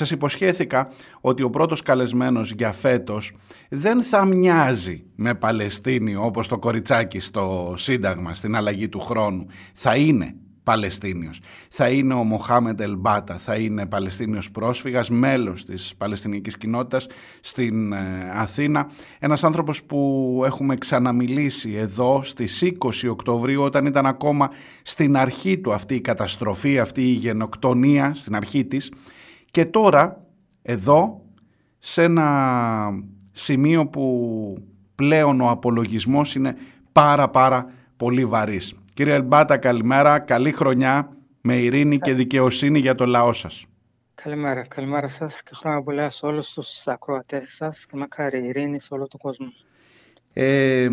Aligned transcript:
Σας 0.00 0.10
υποσχέθηκα 0.10 0.88
ότι 1.20 1.42
ο 1.42 1.50
πρώτος 1.50 1.82
καλεσμένος 1.82 2.52
για 2.52 2.72
φέτος 2.72 3.32
δεν 3.68 4.02
θα 4.02 4.24
μοιάζει 4.24 5.04
με 5.14 5.34
Παλαιστίνη 5.34 6.16
όπως 6.16 6.48
το 6.48 6.58
κοριτσάκι 6.58 7.18
στο 7.18 7.74
Σύνταγμα, 7.76 8.34
στην 8.34 8.56
αλλαγή 8.56 8.88
του 8.88 9.00
χρόνου. 9.00 9.46
Θα 9.74 9.96
είναι 9.96 10.34
Παλαιστίνιος. 10.62 11.40
Θα 11.70 11.88
είναι 11.88 12.14
ο 12.14 12.24
Μοχάμεντ 12.24 12.80
Ελμπάτα, 12.80 13.38
θα 13.38 13.54
είναι 13.54 13.86
Παλαιστίνιος 13.86 14.50
πρόσφυγας, 14.50 15.10
μέλος 15.10 15.64
της 15.64 15.94
Παλαιστινικής 15.96 16.56
κοινότητας 16.56 17.06
στην 17.40 17.92
ε, 17.92 18.30
Αθήνα. 18.34 18.90
Ένας 19.18 19.44
άνθρωπος 19.44 19.82
που 19.82 20.42
έχουμε 20.44 20.76
ξαναμιλήσει 20.76 21.72
εδώ 21.72 22.22
στις 22.22 22.62
20 22.62 23.08
Οκτωβρίου 23.10 23.62
όταν 23.62 23.86
ήταν 23.86 24.06
ακόμα 24.06 24.50
στην 24.82 25.16
αρχή 25.16 25.58
του 25.58 25.72
αυτή 25.72 25.94
η 25.94 26.00
καταστροφή, 26.00 26.78
αυτή 26.78 27.02
η 27.02 27.12
γενοκτονία, 27.12 28.12
στην 28.14 28.36
αρχή 28.36 28.64
της. 28.64 28.90
Και 29.50 29.64
τώρα 29.64 30.24
εδώ 30.62 31.22
σε 31.78 32.02
ένα 32.02 32.90
σημείο 33.32 33.86
που 33.86 34.54
πλέον 34.94 35.40
ο 35.40 35.48
απολογισμός 35.48 36.34
είναι 36.34 36.56
πάρα 36.92 37.28
πάρα 37.28 37.70
πολύ 37.96 38.24
βαρύς. 38.24 38.74
Κύριε 38.94 39.14
Ελμπάτα, 39.14 39.56
καλημέρα. 39.56 40.18
Καλή 40.18 40.52
χρονιά 40.52 41.16
με 41.40 41.56
ειρήνη 41.56 41.98
και 41.98 42.14
δικαιοσύνη 42.14 42.78
για 42.78 42.94
το 42.94 43.06
λαό 43.06 43.32
σας. 43.32 43.64
Καλημέρα. 44.14 44.66
Καλημέρα 44.66 45.08
σας 45.08 45.42
και 45.42 45.50
χρόνια 45.54 45.82
πολλά 45.82 46.10
σε 46.10 46.26
όλους 46.26 46.52
τους 46.52 46.88
ακροατές 46.88 47.54
σας 47.54 47.86
και 47.86 47.96
μακάρι 47.96 48.46
ειρήνη 48.46 48.80
σε 48.80 48.94
όλο 48.94 49.06
τον 49.06 49.20
κόσμο. 49.20 49.46
Ε, 50.32 50.88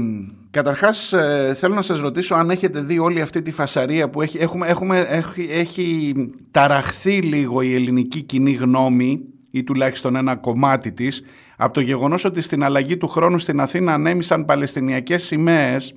καταρχάς 0.52 1.14
ε, 1.14 1.54
θέλω 1.56 1.76
να 1.76 1.82
σας 1.82 2.00
ρωτήσω 2.00 2.36
αν 2.36 2.50
έχετε 2.50 2.82
δει 2.82 3.00
όλη 3.00 3.22
αυτή 3.22 3.42
τη 3.42 3.52
φασαρία 3.52 4.10
που 4.10 4.22
έχει, 4.22 4.38
έχουμε, 4.38 4.68
έχουμε, 4.68 5.00
έχει, 5.00 5.48
έχει 5.52 6.16
ταραχθεί 6.52 7.22
λίγο 7.22 7.62
η 7.62 7.74
ελληνική 7.74 8.22
κοινή 8.22 8.52
γνώμη 8.52 9.22
ή 9.52 9.64
τουλάχιστον 9.64 10.16
ένα 10.16 10.36
κομμάτι 10.36 10.92
της 10.92 11.24
από 11.58 11.74
το 11.74 11.82
γεγονός 11.82 12.26
ότι 12.26 12.42
στην 12.42 12.64
αλλαγή 12.64 12.98
του 12.98 13.08
χρόνου 13.08 13.38
στην 13.38 13.60
Αθήνα 13.60 13.94
ανέμισαν 13.94 14.46
παλαιστινιακές 14.46 15.24
σημαίες 15.24 15.94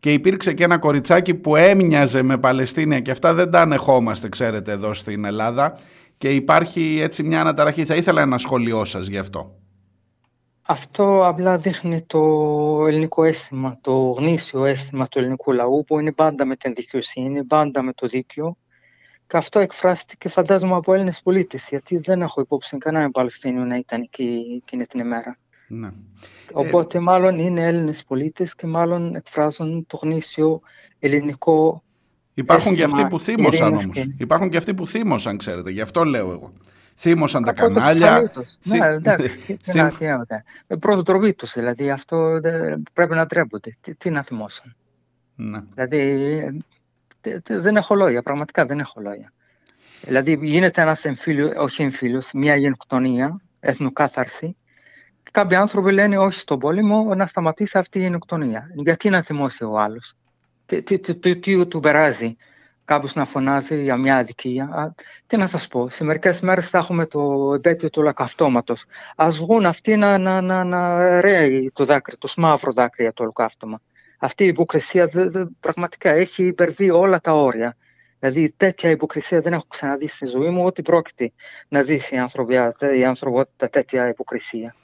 και 0.00 0.12
υπήρξε 0.12 0.52
και 0.52 0.64
ένα 0.64 0.78
κοριτσάκι 0.78 1.34
που 1.34 1.56
έμοιαζε 1.56 2.22
με 2.22 2.38
Παλαιστίνια 2.38 3.00
και 3.00 3.10
αυτά 3.10 3.34
δεν 3.34 3.50
τα 3.50 3.60
ανεχόμαστε 3.60 4.28
ξέρετε 4.28 4.72
εδώ 4.72 4.94
στην 4.94 5.24
Ελλάδα 5.24 5.74
και 6.18 6.34
υπάρχει 6.34 6.98
έτσι 7.00 7.22
μια 7.22 7.40
αναταραχή. 7.40 7.84
Θα 7.84 7.94
ήθελα 7.94 8.22
ένα 8.22 8.38
σχόλιο 8.38 8.84
σας 8.84 9.06
γι' 9.06 9.18
αυτό. 9.18 9.54
Αυτό 10.70 11.26
απλά 11.26 11.58
δείχνει 11.58 12.02
το 12.02 12.18
ελληνικό 12.86 13.24
αίσθημα, 13.24 13.78
το 13.80 14.10
γνήσιο 14.10 14.64
αίσθημα 14.64 15.08
του 15.08 15.18
ελληνικού 15.18 15.52
λαού 15.52 15.84
που 15.84 15.98
είναι 15.98 16.12
πάντα 16.12 16.44
με 16.44 16.56
την 16.56 16.74
δικαιοσύνη, 16.74 17.44
πάντα 17.44 17.82
με 17.82 17.92
το 17.92 18.06
δίκαιο 18.06 18.56
και 19.26 19.36
αυτό 19.36 19.58
εκφράστηκε 19.58 20.28
φαντάζομαι 20.28 20.74
από 20.74 20.94
Έλληνες 20.94 21.22
πολίτες 21.22 21.66
γιατί 21.68 21.98
δεν 21.98 22.22
έχω 22.22 22.40
υπόψη 22.40 22.78
κανένα 22.78 23.10
Παλαιστίνιο 23.10 23.64
να 23.64 23.76
ήταν 23.76 24.00
εκεί 24.00 24.44
εκείνη 24.56 24.86
την 24.86 25.00
ημέρα. 25.00 25.38
Ναι. 25.68 25.90
Οπότε 26.52 26.98
ε, 26.98 27.00
μάλλον 27.00 27.38
είναι 27.38 27.66
Έλληνες 27.66 28.04
πολίτες 28.04 28.54
και 28.54 28.66
μάλλον 28.66 29.14
εκφράζουν 29.14 29.86
το 29.86 29.98
γνήσιο 30.02 30.60
ελληνικό 30.98 31.82
Υπάρχουν 32.34 32.74
και 32.74 32.82
αυτοί 32.82 33.06
που 33.06 33.20
θύμωσαν 33.20 33.74
όμως. 33.74 34.04
Υπάρχουν 34.18 34.48
και 34.48 34.56
αυτοί 34.56 34.74
που 34.74 34.86
θύμωσαν, 34.86 35.36
ξέρετε. 35.36 35.70
Γι' 35.70 35.80
αυτό 35.80 36.04
λέω 36.04 36.30
εγώ. 36.30 36.52
Θύμωσαν 37.00 37.44
τα 37.44 37.52
κανάλια. 37.52 38.32
Θύ... 38.60 38.78
Ναι, 38.78 38.86
εντάξει. 38.86 39.58
Ε, 40.66 40.76
Πρώτο 40.76 41.02
τροπή 41.02 41.34
τους, 41.34 41.52
δηλαδή. 41.52 41.90
Αυτό 41.90 42.40
πρέπει 42.92 43.14
να 43.14 43.26
τρέπονται. 43.26 43.76
Τι, 43.80 43.94
τι 43.94 44.10
να 44.10 44.22
θυμώσουν. 44.22 44.76
Ναι. 45.34 45.60
Δηλαδή, 45.74 46.62
δεν 47.48 47.76
έχω 47.76 47.94
λόγια. 47.94 48.22
Πραγματικά 48.22 48.66
δεν 48.66 48.80
έχω 48.80 49.00
λόγια. 49.00 49.32
Δηλαδή, 50.02 50.38
γίνεται 50.42 50.82
ένας 50.82 51.04
εμφύλιο, 51.04 51.52
όχι 51.56 51.82
εμφύλιος, 51.82 52.30
μια 52.32 52.56
γενοκτονία, 52.56 53.40
εθνοκάθαρση, 53.60 54.56
Κάποιοι 55.32 55.56
άνθρωποι 55.56 55.92
λένε 55.92 56.18
όχι 56.18 56.38
στον 56.38 56.58
πόλεμο 56.58 57.14
να 57.14 57.26
σταματήσει 57.26 57.78
αυτή 57.78 57.98
η 57.98 58.02
γενοκτονία. 58.02 58.70
Γιατί 58.74 59.08
να 59.08 59.22
θυμώσει 59.22 59.64
ο 59.64 59.78
άλλος; 59.78 60.14
Τι, 60.66 60.82
τι, 60.82 60.98
τι, 60.98 61.36
τι, 61.36 61.66
του 61.66 61.80
περάζει; 61.80 62.36
Κάποιος 62.90 63.14
να 63.14 63.24
φωνάζει 63.24 63.82
για 63.82 63.96
μια 63.96 64.16
αδικία. 64.16 64.94
Τι 65.26 65.36
να 65.36 65.46
σας 65.46 65.68
πω, 65.68 65.88
σε 65.88 66.04
μερικές 66.04 66.40
μέρες 66.40 66.68
θα 66.68 66.78
έχουμε 66.78 67.06
το 67.06 67.52
επέτειο 67.54 67.90
του 67.90 68.02
ολοκαυτώματος. 68.02 68.84
Α 69.16 69.28
βγουν 69.30 69.66
αυτοί 69.66 69.96
να, 69.96 70.18
να, 70.18 70.40
να, 70.40 70.64
να 70.64 71.20
ρέει 71.20 71.70
το 71.74 71.84
δάκρυ, 71.84 72.16
το 72.16 72.28
μαύρο 72.36 72.72
δάκρυ 72.72 73.02
για 73.02 73.12
το 73.12 73.22
ολοκαύτωμα. 73.22 73.80
Αυτή 74.18 74.44
η 74.44 74.46
υποκρισία 74.46 75.06
δε, 75.06 75.28
δε, 75.28 75.44
πραγματικά 75.60 76.10
έχει 76.10 76.44
υπερβεί 76.44 76.90
όλα 76.90 77.20
τα 77.20 77.32
όρια. 77.32 77.76
Δηλαδή 78.18 78.54
τέτοια 78.56 78.90
υποκρισία 78.90 79.40
δεν 79.40 79.52
έχω 79.52 79.66
ξαναδεί 79.68 80.06
στη 80.06 80.26
ζωή 80.26 80.48
μου 80.48 80.64
ότι 80.64 80.82
πρόκειται 80.82 81.32
να 81.68 81.82
ζήσει 81.82 82.14
η 82.96 83.04
ανθρωπότητα 83.04 83.68
τέτοια 83.68 84.08
υποκρισία 84.08 84.74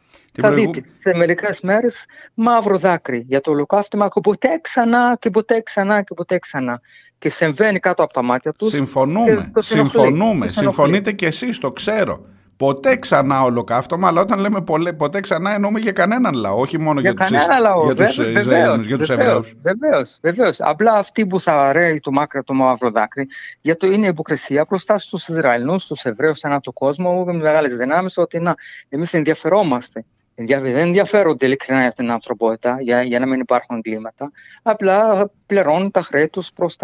θα 0.40 0.50
δείτε 0.50 0.82
σε 0.98 1.14
μερικέ 1.14 1.48
μέρες 1.62 2.04
μαύρο 2.34 2.78
δάκρυ 2.78 3.24
για 3.28 3.40
το 3.40 3.50
ολοκαύτωμα 3.50 4.08
και 4.08 4.20
ποτέ 4.20 4.58
ξανά 4.62 5.16
και 5.20 5.30
ποτέ 5.30 5.60
ξανά 5.60 6.02
και 6.02 6.14
ποτέ 6.14 6.38
ξανά. 6.38 6.80
Και 7.18 7.28
συμβαίνει 7.28 7.78
κάτω 7.78 8.02
από 8.02 8.12
τα 8.12 8.22
μάτια 8.22 8.52
τους. 8.52 8.70
Συμφωνούμε. 8.70 9.52
Συμφωνούμε. 9.58 10.48
Συμφωνείτε 10.48 11.12
κι 11.12 11.24
εσείς, 11.24 11.58
το 11.58 11.72
ξέρω. 11.72 12.26
Ποτέ 12.56 12.96
ξανά 12.96 13.42
ολοκαύτωμα, 13.42 14.08
αλλά 14.08 14.20
όταν 14.20 14.38
λέμε 14.38 14.64
ποτέ 14.96 15.20
ξανά 15.20 15.54
εννοούμε 15.54 15.78
για 15.78 15.92
κανέναν 15.92 16.34
λαό, 16.34 16.60
όχι 16.60 16.80
μόνο 16.80 17.00
για, 17.00 17.14
για 17.16 17.26
τους, 17.26 17.46
λαό, 17.60 17.84
για 17.84 17.94
τους 17.94 18.18
Ισραηλινούς, 18.18 18.86
για 18.86 18.98
τους 18.98 19.10
Εβραίους. 19.10 19.54
Βεβαίως, 19.62 20.18
βεβαίως. 20.22 20.60
Απλά 20.60 20.92
αυτοί 20.92 21.26
που 21.26 21.40
θα 21.40 21.72
ρέει 21.72 22.00
το 22.00 22.12
μάκρο 22.12 22.42
το 22.42 22.54
μαύρο 22.54 22.90
δάκρυ, 22.90 23.26
γιατί 23.60 23.86
είναι 23.86 24.06
υποκρισία 24.06 24.64
μπροστά 24.68 24.98
στους 24.98 25.28
Ισραηλινούς, 25.28 25.82
στους 25.82 26.04
Εβραίους, 26.04 26.44
ανά 26.44 26.60
τον 26.60 26.72
κόσμο, 26.72 27.24
με 27.24 27.32
μεγάλες 27.32 27.76
δυνάμεις, 27.76 28.18
ότι 28.18 28.40
να, 28.40 28.54
εμείς 28.88 29.14
ενδιαφερόμαστε 29.14 30.04
δεν 30.36 30.76
ενδιαφέρονται 30.76 31.46
ειλικρινά 31.46 31.80
για 31.80 31.92
την 31.92 32.10
ανθρωπότητα, 32.10 32.76
για, 32.80 33.02
για 33.02 33.18
να 33.18 33.26
μην 33.26 33.40
υπάρχουν 33.40 33.76
εγκλήματα. 33.76 34.30
Απλά 34.62 35.30
πληρώνουν 35.46 35.90
τα 35.90 36.02
χρέη 36.02 36.28
τους 36.28 36.52
προς 36.52 36.76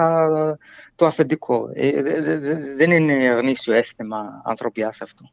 το 0.94 1.06
αφεντικό. 1.06 1.70
Ε, 1.74 2.02
δεν 2.76 2.90
είναι 2.90 3.12
γνήσιο 3.12 3.74
αίσθημα 3.74 4.42
ανθρωπιάς 4.44 5.00
αυτό. 5.00 5.30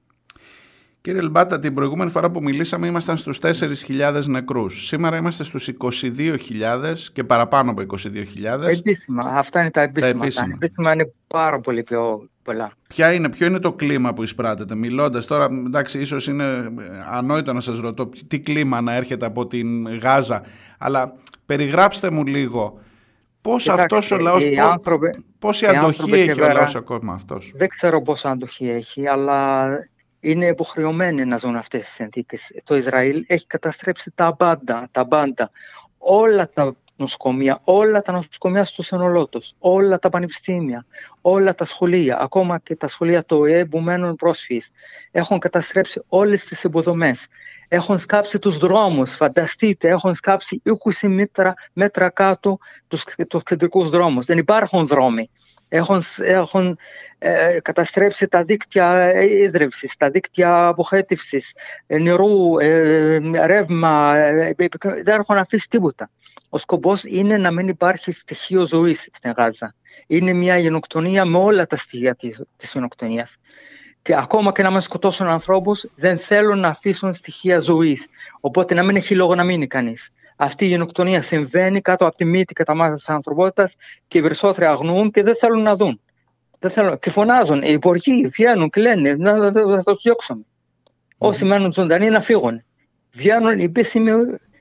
Κύριε 1.02 1.22
Λμπάτα, 1.22 1.60
την 1.60 1.74
προηγούμενη 1.74 2.10
φορά 2.10 2.30
που 2.32 2.42
μιλήσαμε 2.44 2.88
ήμασταν 2.88 3.18
στους 3.18 3.40
4.000 3.42 4.24
νεκρούς. 4.26 4.86
Σήμερα 4.86 5.18
είμαστε 5.18 5.44
στους 5.44 5.70
22.000 5.80 6.94
και 7.14 7.24
παραπάνω 7.24 7.72
από 7.72 7.82
22.000. 7.82 8.68
Επίσημα. 8.68 9.24
Αυτά 9.24 9.60
είναι 9.60 9.72
τα 9.72 9.82
επίσημα. 9.82 10.12
Τα 10.12 10.18
επίσημα, 10.26 10.48
τα 10.48 10.54
επίσημα 10.54 10.94
είναι 10.94 11.14
πάρα 11.28 11.60
πολύ 11.60 11.84
πιο 11.84 12.30
πολλά. 12.44 12.72
Ποια 12.88 13.14
είναι, 13.14 13.30
ποιο 13.30 13.48
είναι 13.48 13.60
το 13.60 13.74
κλίμα 13.74 14.14
που 14.14 14.24
εισπράτεται. 14.24 14.76
Μιλώντας 14.76 15.26
τώρα, 15.26 15.46
εντάξει, 15.66 16.00
ίσως 16.00 16.28
είναι 16.28 16.74
ανόητο 17.12 17.54
να 17.54 17.60
σας 17.60 17.80
ρωτώ 17.80 18.10
τι 18.28 18.40
κλίμα 18.40 18.82
να 18.82 18.94
έρχεται 18.94 19.26
από 19.26 19.48
την 19.48 19.98
Γάζα, 19.98 20.44
αλλά 20.78 21.14
περιγράψτε 21.46 22.12
μου 22.12 22.26
λίγο 22.26 22.80
Πώς 23.42 23.64
Κοιτάξτε, 23.64 23.84
αυτός 23.84 24.12
ο 24.12 24.18
λαός, 24.18 24.46
άνθρωποι, 24.72 25.24
πόση 25.40 25.66
αντοχή 25.66 26.12
έχει 26.12 26.42
ο 26.42 26.48
λαός 26.48 26.76
ακόμα 26.76 27.14
αυτός; 27.14 27.52
Δεν 27.56 27.68
ξέρω 27.68 28.02
πόση 28.02 28.28
αντοχή 28.28 28.70
έχει, 28.70 29.08
αλλά 29.08 29.68
είναι 30.20 30.46
υποχρεωμένοι 30.46 31.26
να 31.26 31.38
ζουν 31.38 31.56
αυτές 31.56 31.82
τις 31.82 31.94
συνθήκες. 31.94 32.52
Το 32.64 32.76
Ισραήλ 32.76 33.24
έχει 33.28 33.48
καταστρέψει 33.48 34.12
τα 34.16 34.36
μπάντα, 34.40 34.88
τα 34.92 35.04
μπάντα, 35.04 35.52
όλα 35.98 36.50
τα 36.50 36.76
νοσοκομεία, 36.96 37.60
όλα 37.64 38.02
τα 38.02 38.12
νοσοκομεία 38.12 38.64
στο 38.64 38.84
σύνολό 38.84 39.28
τους, 39.28 39.54
όλα 39.60 40.00
τα 40.00 40.10
πανεπιστήμια, 40.10 40.86
όλα 41.22 41.56
τα 41.56 41.66
σχολεία, 41.66 42.20
ακόμα 42.20 42.60
και 42.60 42.76
τα 42.76 42.88
σχολεία 42.88 43.24
του 43.24 43.38
ΟΕΕ 43.38 43.66
που 43.66 43.80
μένουν 43.80 44.16
πρόσφυγες, 44.16 44.72
έχουν 45.12 45.40
καταστρέψει 45.40 46.02
όλες 46.08 46.46
τις 46.46 46.64
υποδομές. 46.64 47.28
Έχουν 47.68 47.98
σκάψει 47.98 48.40
τους 48.40 48.58
δρόμους, 48.58 49.16
φανταστείτε, 49.16 49.88
έχουν 49.88 50.16
σκάψει 50.16 50.62
20 50.64 51.08
μέτρα, 51.08 51.54
μέτρα 51.74 52.10
κάτω 52.10 52.58
τους, 52.88 53.04
τους 53.28 53.44
κεντρικούς 53.44 53.90
δρόμους. 53.90 54.26
Δεν 54.26 54.38
υπάρχουν 54.38 54.88
δρόμοι. 54.88 55.30
Έχουν, 55.70 56.02
έχουν 56.18 56.78
ε, 57.18 57.58
καταστρέψει 57.62 58.28
τα 58.28 58.44
δίκτυα 58.44 59.14
ίδρυυσης, 59.22 59.98
τα 59.98 60.10
δίκτυα 60.10 60.68
αποχέτευσης, 60.68 61.54
νερού, 61.88 62.60
ε, 62.60 63.18
ρεύμα, 63.46 64.16
ε, 64.16 64.56
δεν 65.04 65.20
έχουν 65.20 65.38
αφήσει 65.38 65.68
τίποτα. 65.70 66.10
Ο 66.50 66.58
σκοπός 66.58 67.04
είναι 67.04 67.38
να 67.38 67.52
μην 67.52 67.68
υπάρχει 67.68 68.12
στοιχείο 68.12 68.66
ζωής 68.66 69.10
στην 69.14 69.34
Γάζα. 69.38 69.76
Είναι 70.08 70.34
μια 70.34 70.58
γενοκτονία 70.58 71.26
με 71.26 71.38
όλα 71.38 71.66
τα 71.66 71.78
στοιχεία 71.78 72.16
της, 72.16 72.44
της 72.58 72.72
γενοκτονίας. 72.74 73.36
Και 74.02 74.16
ακόμα 74.16 74.52
και 74.52 74.64
να 74.64 74.70
μας 74.70 74.84
σκοτώσουν 74.84 75.28
ανθρώπους, 75.28 75.86
δεν 75.96 76.18
θέλουν 76.18 76.60
να 76.60 76.68
αφήσουν 76.68 77.14
στοιχεία 77.14 77.60
ζωής. 77.60 78.08
Οπότε 78.40 78.74
να 78.74 78.84
μην 78.84 78.96
έχει 78.96 79.16
λόγο 79.16 79.36
να 79.36 79.44
μείνει 79.44 79.68
κανείς. 79.68 80.10
Αυτή 80.42 80.66
η 80.66 80.68
γενοκτονία 80.68 81.22
συμβαίνει 81.22 81.82
κάτω 81.82 82.06
από 82.06 82.16
τη 82.16 82.26
μύτη 82.26 82.54
και 82.54 82.64
τα 82.64 82.76
μάτια 82.76 82.96
της 82.96 83.10
ανθρωπότητας 83.10 83.76
και 84.08 84.18
οι 84.18 84.22
περισσότεροι 84.22 84.66
αγνοούν 84.66 85.12
και 85.12 85.24
δεν 85.24 85.36
θέλουν 85.36 85.62
να 85.62 85.76
δουν. 85.76 86.02
Δεν 86.60 86.72
θέλουν. 86.72 87.00
Και 87.00 87.10
φωνάζουν. 87.10 87.62
Οι 87.62 87.72
υπουργοί 87.72 88.28
βγαίνουν 88.28 88.70
και 88.70 88.82
λένε 88.82 89.16
να, 89.16 89.38
να, 89.38 89.52
να, 89.52 89.84
τους 89.84 90.02
διώξουμε. 90.02 90.46
Όσοι 91.18 91.46
μένουν 91.46 91.74
ζωντανοί 91.74 92.10
να 92.10 92.22
φύγουν. 92.22 92.64
Βγαίνουν 93.12 93.60
οι 93.60 93.64
επίσημοι, 93.64 94.12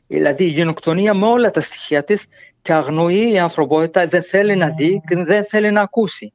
δηλαδή 0.06 0.44
η 0.44 0.48
γενοκτονία 0.48 1.14
με 1.14 1.26
όλα 1.26 1.50
τα 1.50 1.60
στοιχεία 1.60 2.04
της 2.04 2.26
και 2.62 2.72
αγνοεί 2.72 3.32
η 3.32 3.38
ανθρωπότητα, 3.38 4.06
δεν 4.06 4.22
θέλει 4.22 4.56
να 4.56 4.68
δει 4.68 5.02
και 5.06 5.16
δεν 5.16 5.44
θέλει 5.44 5.70
να 5.70 5.80
ακούσει. 5.80 6.32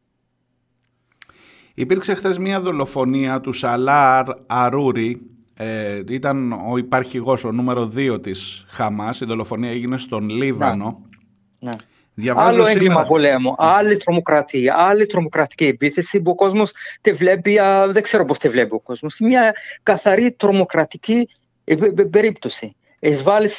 Υπήρξε 1.74 2.14
χθες 2.14 2.38
μια 2.38 2.60
δολοφονία 2.60 3.42
του 3.42 3.54
Σαλάρ 3.54 4.26
Αρούρι, 4.48 5.22
ε, 5.58 6.02
ήταν 6.10 6.52
ο 6.72 6.78
υπαρχηγός, 6.78 7.44
ο 7.44 7.52
νούμερο 7.52 7.92
2 7.96 8.20
της 8.22 8.66
Χαμάς, 8.68 9.20
η 9.20 9.26
δολοφονία 9.26 9.70
έγινε 9.70 9.98
στον 9.98 10.30
Λίβανο. 10.30 11.02
Ναι. 11.60 11.72
Διαβάζω 12.16 12.48
Άλλο 12.48 12.56
σήμερα... 12.56 12.72
έγκλημα 12.72 13.06
πολέμου, 13.06 13.56
άλλη 13.58 13.98
τρομοκρατία, 13.98 14.76
άλλη 14.78 15.06
τρομοκρατική 15.06 15.66
επίθεση 15.66 16.22
που 16.22 16.32
ο 16.32 16.36
κόσμος 16.36 16.72
τη 17.02 17.12
βλέπει, 17.12 17.60
δεν 17.90 18.04
ξέρω 18.04 18.26
πώς 18.26 18.38
τη 18.38 18.50
βλέπει 18.50 18.74
ο 18.74 18.80
κόσμος, 18.80 19.20
μια 19.20 19.54
καθαρή 19.84 20.32
τρομοκρατική 20.32 21.30
ε, 21.64 21.76
περίπτωση. 22.12 22.76
Εισβάλλει 23.00 23.50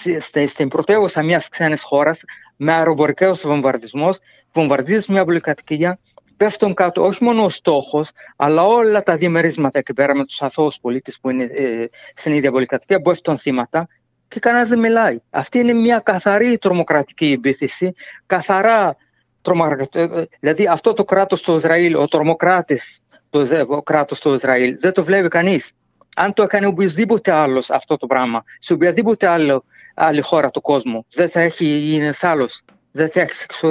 στην 0.49 0.69
πρωτεύουσα 0.69 1.23
μιας 1.23 1.49
ξένης 1.49 1.83
χώρας 1.83 2.23
με 2.57 2.73
αεροπορικαίους 2.73 3.41
βομβαρδισμούς, 3.41 4.19
βομβαρδίζεις 4.53 5.09
μια 5.09 5.25
πολυκατοικία, 5.25 5.99
πέφτουν 6.37 6.75
κάτω 6.75 7.05
όχι 7.05 7.25
μόνο 7.25 7.45
ο 7.45 7.49
στόχος, 7.49 8.11
αλλά 8.37 8.63
όλα 8.63 9.03
τα 9.03 9.17
διαμερίσματα 9.17 9.79
εκεί 9.79 9.93
πέρα 9.93 10.17
με 10.17 10.25
τους 10.25 10.43
αθώους 10.43 10.81
πολίτες 10.81 11.19
που 11.21 11.31
είναι 11.31 11.45
ε, 11.45 11.87
στην 12.15 12.33
ίδια 12.33 12.51
πολυκατοικία, 12.51 13.01
πέφτουν 13.01 13.39
θύματα 13.39 13.89
και 14.29 14.41
κανένας 14.41 14.69
δεν 14.69 14.79
μιλάει. 14.79 15.19
Αυτή 15.31 15.59
είναι 15.59 15.73
μια 15.73 15.99
καθαρή 15.99 16.59
τρομοκρατική 16.59 17.33
επίθεση, 17.33 17.95
καθαρά 18.27 18.97
τρομοκρατική. 19.43 19.99
Ε, 19.99 20.25
δηλαδή 20.41 20.67
αυτό 20.67 20.93
το 20.93 21.05
κράτος 21.05 21.43
του 21.43 21.55
Ισραήλ, 21.55 21.95
ο 21.97 22.09
τρομοκράτης 22.09 22.99
το 23.31 23.67
κράτος 23.83 24.21
του 24.21 24.35
Ισραήλ, 24.35 24.77
δεν 24.81 24.93
το 24.93 25.05
βλέπει 25.05 25.29
κανείς. 25.29 25.71
Αν 26.17 26.33
το 26.33 26.43
έκανε 26.43 26.67
οποιοδήποτε 26.67 27.33
άλλος 27.33 27.71
αυτό 27.71 27.97
το 27.97 28.07
πράγμα, 28.07 28.45
σε 28.59 28.73
οποιαδήποτε 28.73 29.27
άλλο, 29.27 29.65
άλλη 29.95 30.21
χώρα 30.21 30.51
του 30.51 30.61
κόσμου, 30.61 31.07
δεν 31.15 31.29
θα 31.29 31.41
έχει 31.41 31.65
γίνει 31.65 32.13
άλλο 32.21 32.49
δεν 32.95 33.11
θα 33.11 33.27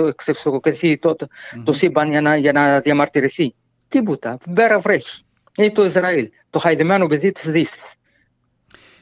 εξεξοκοκριθεί 0.07 0.97
το, 0.97 1.15
mm-hmm. 1.19 1.61
το 1.63 1.73
σύμπαν 1.73 2.09
για 2.09 2.21
να, 2.21 2.35
για 2.35 2.51
να 2.51 2.79
διαμαρτυρηθεί. 2.79 3.55
Τίποτα. 3.87 4.37
Πέρα 4.53 4.79
βρέχει. 4.79 5.21
Είναι 5.57 5.71
το 5.71 5.83
Ισραήλ, 5.83 6.29
το 6.49 6.59
χαϊδεμένο 6.59 7.07
παιδί 7.07 7.31
της 7.31 7.49
Δύσης. 7.49 7.95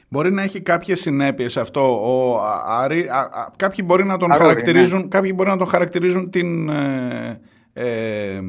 Μπορεί 0.08 0.32
να 0.32 0.42
έχει 0.42 0.60
κάποιες 0.60 1.00
συνέπειες 1.00 1.56
αυτό. 1.56 2.00
Ο, 2.02 2.38
α, 2.38 2.84
α, 3.10 3.50
κάποιοι, 3.56 3.84
μπορεί 3.88 4.04
να 4.04 4.16
τον 4.16 4.34
χαρακτηρίζουν, 4.34 5.00
ναι. 5.00 5.08
κάποιοι 5.08 5.32
μπορεί 5.34 5.48
να 5.48 5.56
τον 5.56 5.68
χαρακτηρίζουν 5.68 6.30
την... 6.30 6.68
Ε, 6.68 7.40
ε, 7.72 8.40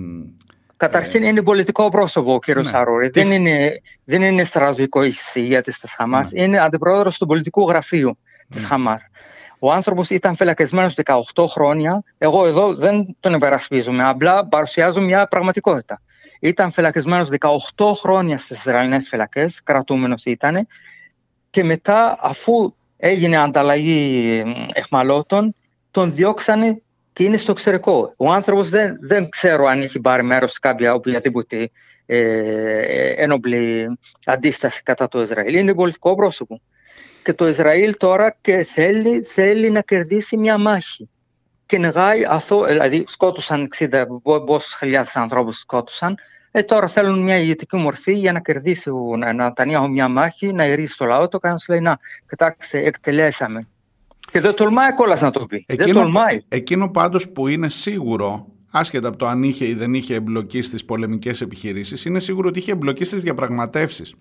Καταρχήν 0.77 1.23
ε, 1.23 1.27
είναι 1.27 1.41
πολιτικό 1.41 1.89
πρόσωπο 1.89 2.33
ο 2.33 2.39
κύριος 2.39 2.71
ναι. 2.71 2.77
Αρόρη. 2.77 3.09
Δεν, 3.09 3.31
είναι, 3.31 3.81
δεν 4.03 4.21
είναι 4.21 4.43
στρατηγικό 4.43 5.01
ηγέτης 5.33 5.79
της 5.79 5.93
Χαμάς. 5.93 6.31
Ναι. 6.31 6.41
Είναι 6.41 6.59
αντιπρόεδρος 6.59 7.17
του 7.17 7.25
πολιτικού 7.25 7.67
γραφείου 7.69 8.17
της 8.49 8.61
ναι. 8.61 8.67
Χαμάς. 9.63 9.71
Ο 9.71 9.71
άνθρωπος 9.71 10.09
ήταν 10.09 10.35
φυλακισμένος 10.35 10.95
18 11.33 11.45
χρόνια. 11.47 12.03
Εγώ 12.17 12.47
εδώ 12.47 12.73
δεν 12.73 13.15
τον 13.19 13.33
υπερασπίζομαι, 13.33 14.03
απλά 14.03 14.47
παρουσιάζω 14.47 15.01
μια 15.01 15.27
πραγματικότητα. 15.27 16.01
Ήταν 16.39 16.71
φυλακισμένος 16.71 17.29
18 17.75 17.93
χρόνια 17.95 18.37
στις 18.37 18.57
Ισραηλινές 18.57 19.07
φυλακές, 19.07 19.59
κρατούμενος 19.63 20.25
ήταν, 20.25 20.67
και 21.49 21.63
μετά, 21.63 22.17
αφού 22.21 22.73
έγινε 22.97 23.37
ανταλλαγή 23.37 24.43
εχμαλώτων, 24.73 25.55
τον 25.91 26.13
διώξανε 26.13 26.81
και 27.13 27.23
είναι 27.23 27.37
στο 27.37 27.51
εξωτερικό. 27.51 28.13
Ο 28.17 28.31
άνθρωπος 28.31 28.69
δεν, 28.69 28.95
δεν 28.99 29.29
ξέρω 29.29 29.65
αν 29.65 29.81
έχει 29.81 29.99
πάρει 29.99 30.23
μέρος 30.23 30.51
σε 30.51 30.59
κάποια 30.61 30.93
οποιαδήποτε 30.93 31.69
ε, 32.05 32.17
ε, 32.17 33.13
ένοπλη 33.23 33.87
αντίσταση 34.25 34.83
κατά 34.83 35.07
το 35.07 35.21
Ισραήλ. 35.21 35.55
Είναι 35.55 35.73
πολιτικό 35.73 36.15
πρόσωπο 36.15 36.61
και 37.23 37.33
το 37.33 37.47
Ισραήλ 37.47 37.97
τώρα 37.97 38.37
και 38.41 38.63
θέλει, 38.63 39.21
θέλει 39.21 39.69
να 39.69 39.81
κερδίσει 39.81 40.37
μια 40.37 40.57
μάχη. 40.57 41.09
Και 41.65 41.77
νεγάει 41.77 42.23
αυτό, 42.29 42.65
δηλαδή 42.65 43.03
σκότωσαν 43.07 43.69
60, 43.79 44.05
πόσες 44.45 44.75
χιλιάδες 44.75 45.15
ανθρώπους 45.15 45.57
σκότωσαν, 45.57 46.17
ε, 46.55 46.63
τώρα 46.63 46.87
θέλουν 46.87 47.19
μια 47.19 47.37
ηγετική 47.37 47.75
μορφή 47.75 48.13
για 48.13 48.31
να 48.31 48.39
κερδίσει 48.39 48.89
ο 48.89 49.17
Νατανιάχου 49.35 49.89
μια 49.89 50.07
μάχη, 50.07 50.53
να 50.53 50.65
ειρήσει 50.65 50.97
το 50.97 51.05
λαό. 51.05 51.27
Το 51.27 51.39
κάνει 51.39 51.55
λέει, 51.69 51.79
να, 51.79 51.99
κοιτάξτε, 52.29 52.79
εκτελέσαμε. 52.79 53.67
Και 54.31 54.39
δεν 54.39 54.53
τολμάει 54.53 54.95
κιόλας 54.95 55.21
να 55.21 55.31
το 55.31 55.45
πει. 55.45 55.65
Εκείνο, 55.67 55.93
δεν 55.93 56.03
τολμάει. 56.03 56.41
Εκείνο 56.47 56.89
πάντως 56.89 57.29
που 57.29 57.47
είναι 57.47 57.69
σίγουρο, 57.69 58.47
άσχετα 58.71 59.07
από 59.07 59.17
το 59.17 59.27
αν 59.27 59.43
είχε 59.43 59.65
ή 59.65 59.73
δεν 59.73 59.93
είχε 59.93 60.15
εμπλοκή 60.15 60.61
στις 60.61 60.85
πολεμικές 60.85 61.41
επιχειρήσεις, 61.41 62.05
είναι 62.05 62.19
σίγουρο 62.19 62.47
ότι 62.47 62.59
είχε 62.59 62.71
εμπλοκή 62.71 63.03
στις 63.03 63.21
διαπραγματεύσεις. 63.21 64.15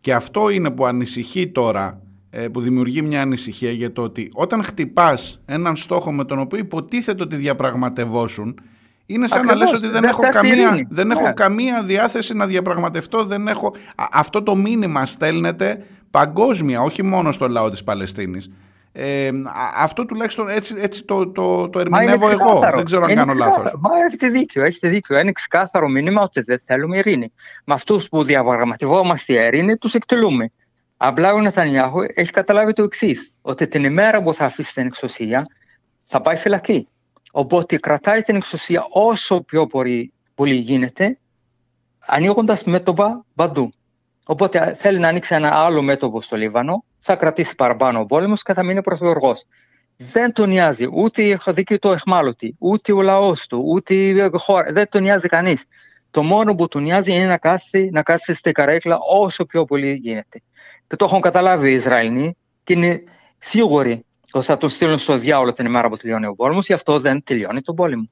Και 0.00 0.14
αυτό 0.14 0.48
είναι 0.48 0.70
που 0.70 0.86
ανησυχεί 0.86 1.48
τώρα 1.48 1.86
ε, 1.86 2.13
που 2.52 2.60
δημιουργεί 2.60 3.02
μια 3.02 3.20
ανησυχία 3.20 3.70
για 3.70 3.92
το 3.92 4.02
ότι 4.02 4.30
όταν 4.32 4.64
χτυπάς 4.64 5.40
έναν 5.46 5.76
στόχο 5.76 6.12
με 6.12 6.24
τον 6.24 6.38
οποίο 6.38 6.58
υποτίθεται 6.58 7.22
ότι 7.22 7.36
διαπραγματευόσουν 7.36 8.60
είναι 9.06 9.28
σαν 9.28 9.46
να 9.46 9.54
λες 9.54 9.72
ότι 9.72 9.88
δεν, 9.88 10.04
έχω, 10.04 10.22
καμία, 10.30 10.86
δεν 10.88 11.10
έχω 11.10 11.22
ναι. 11.22 11.32
καμία 11.32 11.82
διάθεση 11.82 12.34
να 12.34 12.46
διαπραγματευτώ. 12.46 13.24
Δεν 13.24 13.48
έχω... 13.48 13.74
Αυτό 14.12 14.42
το 14.42 14.54
μήνυμα 14.54 15.06
στέλνεται 15.06 15.84
παγκόσμια, 16.10 16.80
όχι 16.82 17.02
μόνο 17.02 17.32
στο 17.32 17.48
λαό 17.48 17.70
της 17.70 17.84
Παλαιστίνης. 17.84 18.50
Ε, 18.92 19.30
αυτό 19.76 20.04
τουλάχιστον 20.04 20.48
έτσι, 20.48 20.74
έτσι 20.78 21.04
το, 21.04 21.28
το, 21.28 21.68
το 21.68 21.80
ερμηνεύω 21.80 22.30
εγώ. 22.30 22.60
Δεν 22.74 22.84
ξέρω 22.84 23.02
αν 23.02 23.10
είναι 23.10 23.20
κάνω 23.20 23.32
λάθος. 23.32 23.72
Μα 23.80 23.90
έχετε 24.06 24.28
δίκιο, 24.28 24.64
έχετε 24.64 24.88
δίκιο. 24.88 25.18
Είναι 25.18 25.32
ξεκάθαρο 25.32 25.88
μήνυμα 25.88 26.22
ότι 26.22 26.40
δεν 26.40 26.60
θέλουμε 26.64 26.98
ειρήνη. 26.98 27.32
Με 27.64 27.74
αυτούς 27.74 28.08
που 28.08 28.22
διαπραγματευόμαστε 28.22 29.46
ειρήνη, 29.46 29.76
τους 29.76 29.94
εκτελούμε. 29.94 30.50
Απλά 30.96 31.32
ο 31.32 31.40
Νετανιάχου 31.40 32.00
έχει 32.14 32.30
καταλάβει 32.30 32.72
το 32.72 32.82
εξής, 32.82 33.34
ότι 33.42 33.68
την 33.68 33.84
ημέρα 33.84 34.22
που 34.22 34.34
θα 34.34 34.44
αφήσει 34.44 34.74
την 34.74 34.86
εξουσία 34.86 35.46
θα 36.04 36.20
πάει 36.20 36.36
φυλακή. 36.36 36.88
Οπότε 37.32 37.78
κρατάει 37.78 38.22
την 38.22 38.36
εξουσία 38.36 38.86
όσο 38.90 39.40
πιο 39.40 39.66
πολύ, 39.66 40.12
πολύ 40.34 40.54
γίνεται, 40.54 41.18
ανοίγοντας 41.98 42.64
μέτωπα 42.64 43.24
παντού. 43.34 43.70
Οπότε 44.26 44.74
θέλει 44.74 44.98
να 44.98 45.08
ανοίξει 45.08 45.34
ένα 45.34 45.54
άλλο 45.54 45.82
μέτωπο 45.82 46.20
στο 46.20 46.36
Λίβανο, 46.36 46.84
θα 46.98 47.16
κρατήσει 47.16 47.54
παραπάνω 47.54 48.00
ο 48.00 48.06
πόλεμος 48.06 48.42
και 48.42 48.52
θα 48.52 48.62
μείνει 48.62 48.82
πρωθυπουργός. 48.82 49.44
Δεν 49.96 50.32
τον 50.32 50.48
νοιάζει 50.48 50.88
ούτε 50.92 51.22
η 51.22 51.38
δική 51.46 51.78
του 51.78 51.90
εχμάλωτη, 51.90 52.56
ούτε 52.58 52.92
ο 52.92 53.02
λαός 53.02 53.46
του, 53.46 53.62
ούτε 53.66 53.94
η 53.94 54.30
χώρα. 54.32 54.72
Δεν 54.72 54.88
τον 54.88 55.02
νοιάζει 55.02 55.28
κανείς. 55.28 55.64
Το 56.10 56.22
μόνο 56.22 56.54
που 56.54 56.68
τον 56.68 56.82
νοιάζει 56.82 57.12
είναι 57.12 57.26
να 57.26 57.38
κάθει, 57.38 57.90
να 57.90 58.02
κάθει 58.02 58.34
στην 58.34 58.52
καρέκλα 58.52 58.98
όσο 59.08 59.44
πιο 59.44 59.64
πολύ 59.64 59.92
γίνεται 59.92 60.42
και 60.86 60.96
το 60.96 61.04
έχουν 61.04 61.20
καταλάβει 61.20 61.70
οι 61.70 61.74
Ισραηλοί 61.74 62.36
και 62.64 62.72
είναι 62.72 63.02
σίγουροι 63.38 64.04
ότι 64.32 64.44
θα 64.44 64.56
τον 64.56 64.68
στείλουν 64.68 64.98
στο 64.98 65.16
διάολο 65.16 65.52
την 65.52 65.66
ημέρα 65.66 65.88
που 65.88 65.96
τελειώνει 65.96 66.26
ο 66.26 66.34
πόλεμος, 66.34 66.66
γι' 66.66 66.72
αυτό 66.72 66.98
δεν 66.98 67.22
τελειώνει 67.24 67.60
τον 67.60 67.74
πόλεμο. 67.74 68.08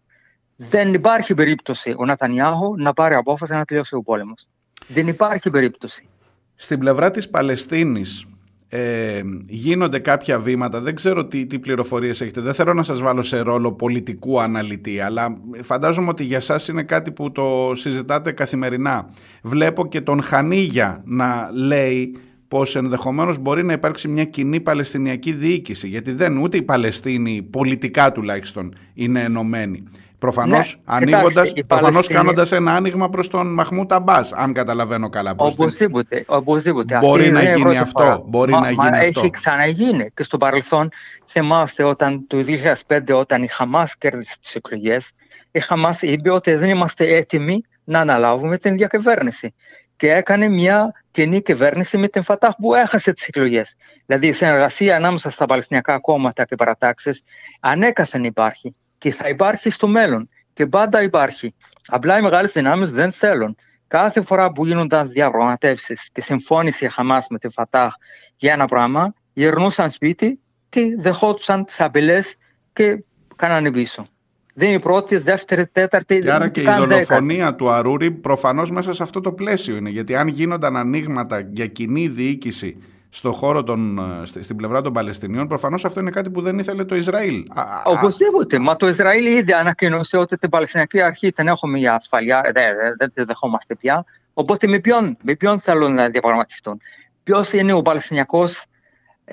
Δεν 0.57 0.95
υπάρχει 0.95 1.35
περίπτωση 1.35 1.95
ο 1.97 2.05
Νατανιάχου 2.05 2.77
να 2.77 2.93
πάρει 2.93 3.15
απόφαση 3.15 3.53
να 3.53 3.65
τελειώσει 3.65 3.95
ο 3.95 4.03
πόλεμος. 4.03 4.49
Δεν 4.87 5.09
υπάρχει 5.09 5.51
περίπτωση. 5.51 6.09
Στην 6.55 6.79
πλευρά 6.79 7.11
της 7.11 7.29
Παλαιστίνης 7.29 8.27
ε, 8.69 9.23
γίνονται 9.47 9.99
κάποια 9.99 10.41
βήματα, 10.41 10.81
δεν 10.81 10.95
ξέρω 10.95 11.27
τι, 11.27 11.47
τι 11.47 11.59
πληροφορίες 11.59 12.21
έχετε, 12.21 12.41
δεν 12.41 12.55
θέλω 12.55 12.75
να 12.75 12.83
σας 12.83 13.01
βάλω 13.01 13.23
σε 13.23 13.41
ρόλο 13.41 13.73
πολιτικού 13.73 14.41
αναλυτή, 14.41 15.01
αλλά 15.01 15.39
φαντάζομαι 15.63 16.09
ότι 16.09 16.25
για 16.25 16.41
σας 16.41 16.69
είναι 16.69 16.83
κάτι 16.83 17.11
που 17.11 17.33
το 17.33 17.73
συζητάτε 17.75 18.33
καθημερινά. 18.33 19.11
Βλέπω 19.43 19.87
και 19.87 20.01
τον 20.01 20.23
Χανίγια 20.23 21.03
να 21.05 21.51
λέει 21.53 22.17
πως 22.53 22.77
ενδεχομένως 22.77 23.39
μπορεί 23.39 23.65
να 23.65 23.73
υπάρξει 23.73 24.09
μια 24.09 24.25
κοινή 24.25 24.61
Παλαιστινιακή 24.61 25.33
διοίκηση, 25.33 25.89
γιατί 25.89 26.13
δεν 26.13 26.39
ούτε 26.39 26.57
οι 26.57 26.63
Παλαιστίνοι 26.63 27.43
πολιτικά 27.43 28.13
τουλάχιστον 28.13 28.75
είναι 28.95 29.21
ενωμένοι. 29.21 29.83
Προφανώς, 30.19 30.77
ναι, 30.77 30.83
ανοίγοντας, 30.97 31.53
προφανώς 31.67 32.07
κάνοντας 32.07 32.53
ένα 32.53 32.75
άνοιγμα 32.75 33.09
προς 33.09 33.29
τον 33.29 33.53
Μαχμούτ 33.55 33.93
Αμπάς, 33.93 34.33
αν 34.33 34.53
καταλαβαίνω 34.53 35.09
καλά. 35.09 35.35
Οπωσδήποτε, 35.37 36.25
οπωσδήποτε. 36.27 36.99
Μπορεί 37.01 37.31
να 37.31 37.43
γίνει 37.43 37.79
αυτό. 37.79 38.25
Μπορεί 38.29 38.53
να 38.53 38.71
γίνει 38.71 38.99
αυτό. 38.99 39.21
Έχει 39.21 39.31
ξαναγίνει 39.31 40.11
και 40.15 40.23
στο 40.23 40.37
παρελθόν 40.37 40.89
θυμάστε 41.27 41.85
όταν 41.85 42.27
το 42.27 42.45
2005 42.87 43.01
όταν 43.13 43.43
η 43.43 43.47
Χαμάς 43.47 43.97
κέρδισε 43.97 44.37
τις 44.41 44.55
εκλογές 44.55 45.13
η 45.51 45.61
Χαμάς 45.61 46.03
είπε 46.03 46.31
ότι 46.31 46.55
δεν 46.55 46.69
είμαστε 46.69 47.17
έτοιμοι 47.17 47.65
να 47.85 48.01
αναλάβουμε 48.01 48.59
την 48.59 48.77
διακυβέρνηση 48.77 49.55
και 49.97 50.13
έκανε 50.13 50.49
μια 50.49 51.03
κοινή 51.11 51.43
κυβέρνηση 51.43 51.99
με 51.99 52.09
την 52.09 52.23
Φατάχ 52.23 52.55
που 52.57 52.75
έχασε 52.75 53.13
τις 53.13 53.27
εκλογές. 53.27 53.77
Δηλαδή 54.07 54.27
η 54.27 54.33
συνεργασία 54.33 54.97
ανάμεσα 54.97 55.31
στα 55.31 55.47
Παλαιστινιακά 55.47 55.99
κόμματα 55.99 56.45
και 56.45 56.55
παρατάξεις 56.55 57.23
ανέκαθεν 57.61 58.25
υπάρχει 58.25 58.75
και 58.99 59.11
θα 59.13 59.29
υπάρχει 59.29 59.71
στο 59.71 59.87
μέλλον 59.87 60.29
και 60.53 60.67
πάντα 60.67 61.03
υπάρχει. 61.03 61.55
Απλά 61.87 62.19
οι 62.19 62.23
μεγάλες 62.23 62.53
δυνάμεις 62.53 62.91
δεν 62.91 63.13
θέλουν. 63.13 63.57
Κάθε 63.89 64.23
φορά 64.23 64.53
που 64.53 64.67
γίνονταν 64.67 65.09
διαπραγματεύσεις 65.09 66.11
και 66.13 66.21
συμφώνησε 66.21 66.85
η 66.85 66.89
Χαμάς 66.89 67.27
με 67.31 67.39
την 67.39 67.51
Φατάχ 67.53 67.95
για 68.37 68.53
ένα 68.53 68.67
πράγμα, 68.67 69.15
γυρνούσαν 69.33 69.91
σπίτι 69.91 70.41
και 70.69 70.81
δεχόντουσαν 70.99 71.65
τις 71.65 71.81
απειλές 71.81 72.37
και 72.73 73.05
κάνανε 73.37 73.71
πίσω. 73.71 74.07
Δεν 74.55 74.69
είναι 74.69 74.77
η 74.77 74.81
πρώτη, 74.81 75.17
δεύτερη, 75.17 75.67
τέταρτη. 75.67 76.19
Και 76.19 76.31
άρα 76.31 76.49
και 76.49 76.61
η 76.61 76.65
δολοφονία 76.79 77.55
του 77.55 77.71
Αρούρη 77.71 78.11
προφανώς 78.11 78.71
μέσα 78.71 78.93
σε 78.93 79.03
αυτό 79.03 79.21
το 79.21 79.33
πλαίσιο 79.33 79.77
είναι. 79.77 79.91
Γιατί 79.91 80.17
αν 80.17 80.29
γίνονταν 80.29 80.77
ανοίγματα 80.77 81.41
για 81.51 81.67
κοινή 81.67 82.09
διοίκηση 82.09 82.79
στο 83.09 83.33
χώρο 83.33 83.63
των, 83.63 84.01
στην 84.25 84.57
πλευρά 84.57 84.81
των 84.81 84.93
Παλαιστινίων, 84.93 85.49
προφανώς 85.49 85.85
αυτό 85.85 86.01
είναι 86.01 86.11
κάτι 86.11 86.31
που 86.31 86.41
δεν 86.41 86.59
ήθελε 86.59 86.85
το 86.85 86.97
Ισραήλ. 86.97 87.45
Οπωσδήποτε. 87.85 88.59
Μα 88.59 88.77
το 88.77 88.89
Ισραήλ 88.89 89.27
ήδη 89.27 89.53
ανακοίνωσε 89.53 90.17
ότι 90.17 90.37
την 90.37 90.51
Παλαιστινιακή 90.51 91.01
Αρχή 91.01 91.33
δεν 91.35 91.49
έχουμε 91.49 91.79
για 91.79 91.95
ασφαλεία, 91.95 92.43
δεν 92.53 92.65
δε, 92.99 93.07
δε 93.15 93.25
δεχόμαστε 93.25 93.75
πια. 93.75 94.05
Οπότε 94.35 94.67
με 94.67 94.79
ποιον, 94.79 95.17
με 95.23 95.35
ποιον 95.35 95.61
θέλουν 95.61 95.95
να 95.95 96.09
διαπραγματευτούν; 96.09 96.81
Ποιος 97.23 97.53
είναι 97.53 97.73
ο 97.73 97.83
Παλαιστινιακός, 97.83 98.65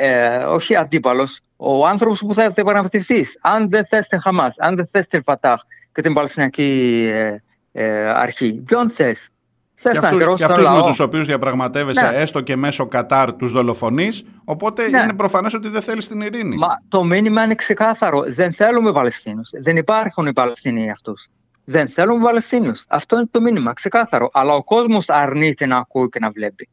ε, 0.01 0.37
όχι 0.37 0.75
αντίπαλος, 0.75 1.39
ο 1.55 1.87
άνθρωπος 1.87 2.19
που 2.19 2.33
θα 2.33 2.49
διαπραγματευτεί. 2.49 3.27
Αν 3.41 3.69
δεν 3.69 3.85
θες 3.85 4.07
την 4.07 4.21
Χαμάς, 4.21 4.55
αν 4.57 4.75
δεν 4.75 4.87
θες 4.87 5.07
την 5.07 5.23
Φατάχ 5.23 5.61
και 5.93 6.01
την 6.01 6.13
Παλαιστινιακή 6.13 7.09
ε, 7.13 7.35
ε, 7.71 8.09
Αρχή, 8.09 8.53
ποιον 8.53 8.89
θες; 8.89 9.29
Και 9.75 9.97
αυτούς, 9.97 10.35
και 10.35 10.43
αυτούς 10.43 10.69
με 10.69 10.81
τους 10.81 10.99
οποίους 10.99 11.27
διαπραγματεύεσαι 11.27 12.09
ναι. 12.09 12.17
έστω 12.17 12.41
και 12.41 12.55
μέσω 12.55 12.87
Κατάρ 12.87 13.33
τους 13.33 13.51
δολοφονείς, 13.51 14.23
οπότε 14.43 14.89
ναι. 14.89 14.99
είναι 14.99 15.13
προφανές 15.13 15.53
ότι 15.53 15.67
δεν 15.69 15.81
θέλεις 15.81 16.07
την 16.07 16.21
ειρήνη. 16.21 16.55
Μα 16.55 16.67
το 16.87 17.03
μήνυμα 17.03 17.43
είναι 17.43 17.55
ξεκάθαρο. 17.55 18.23
Δεν 18.27 18.53
θέλουμε 18.53 18.91
Παλαιστίνους. 18.91 19.49
Δεν 19.61 19.77
υπάρχουν 19.77 20.27
οι 20.27 20.33
Παλαιστίνοι 20.33 20.91
αυτούς. 20.91 21.27
Δεν 21.65 21.89
θέλουμε 21.89 22.23
Παλαιστίνους. 22.23 22.85
Αυτό 22.89 23.15
είναι 23.15 23.27
το 23.31 23.41
μήνυμα, 23.41 23.73
ξεκάθαρο. 23.73 24.29
Αλλά 24.33 24.53
ο 24.53 24.63
κόσμος 24.63 25.09
αρνείται 25.09 25.65
να 25.65 25.77
ακούει 25.77 26.09
και 26.09 26.19
να 26.19 26.29
βλέπει. 26.29 26.69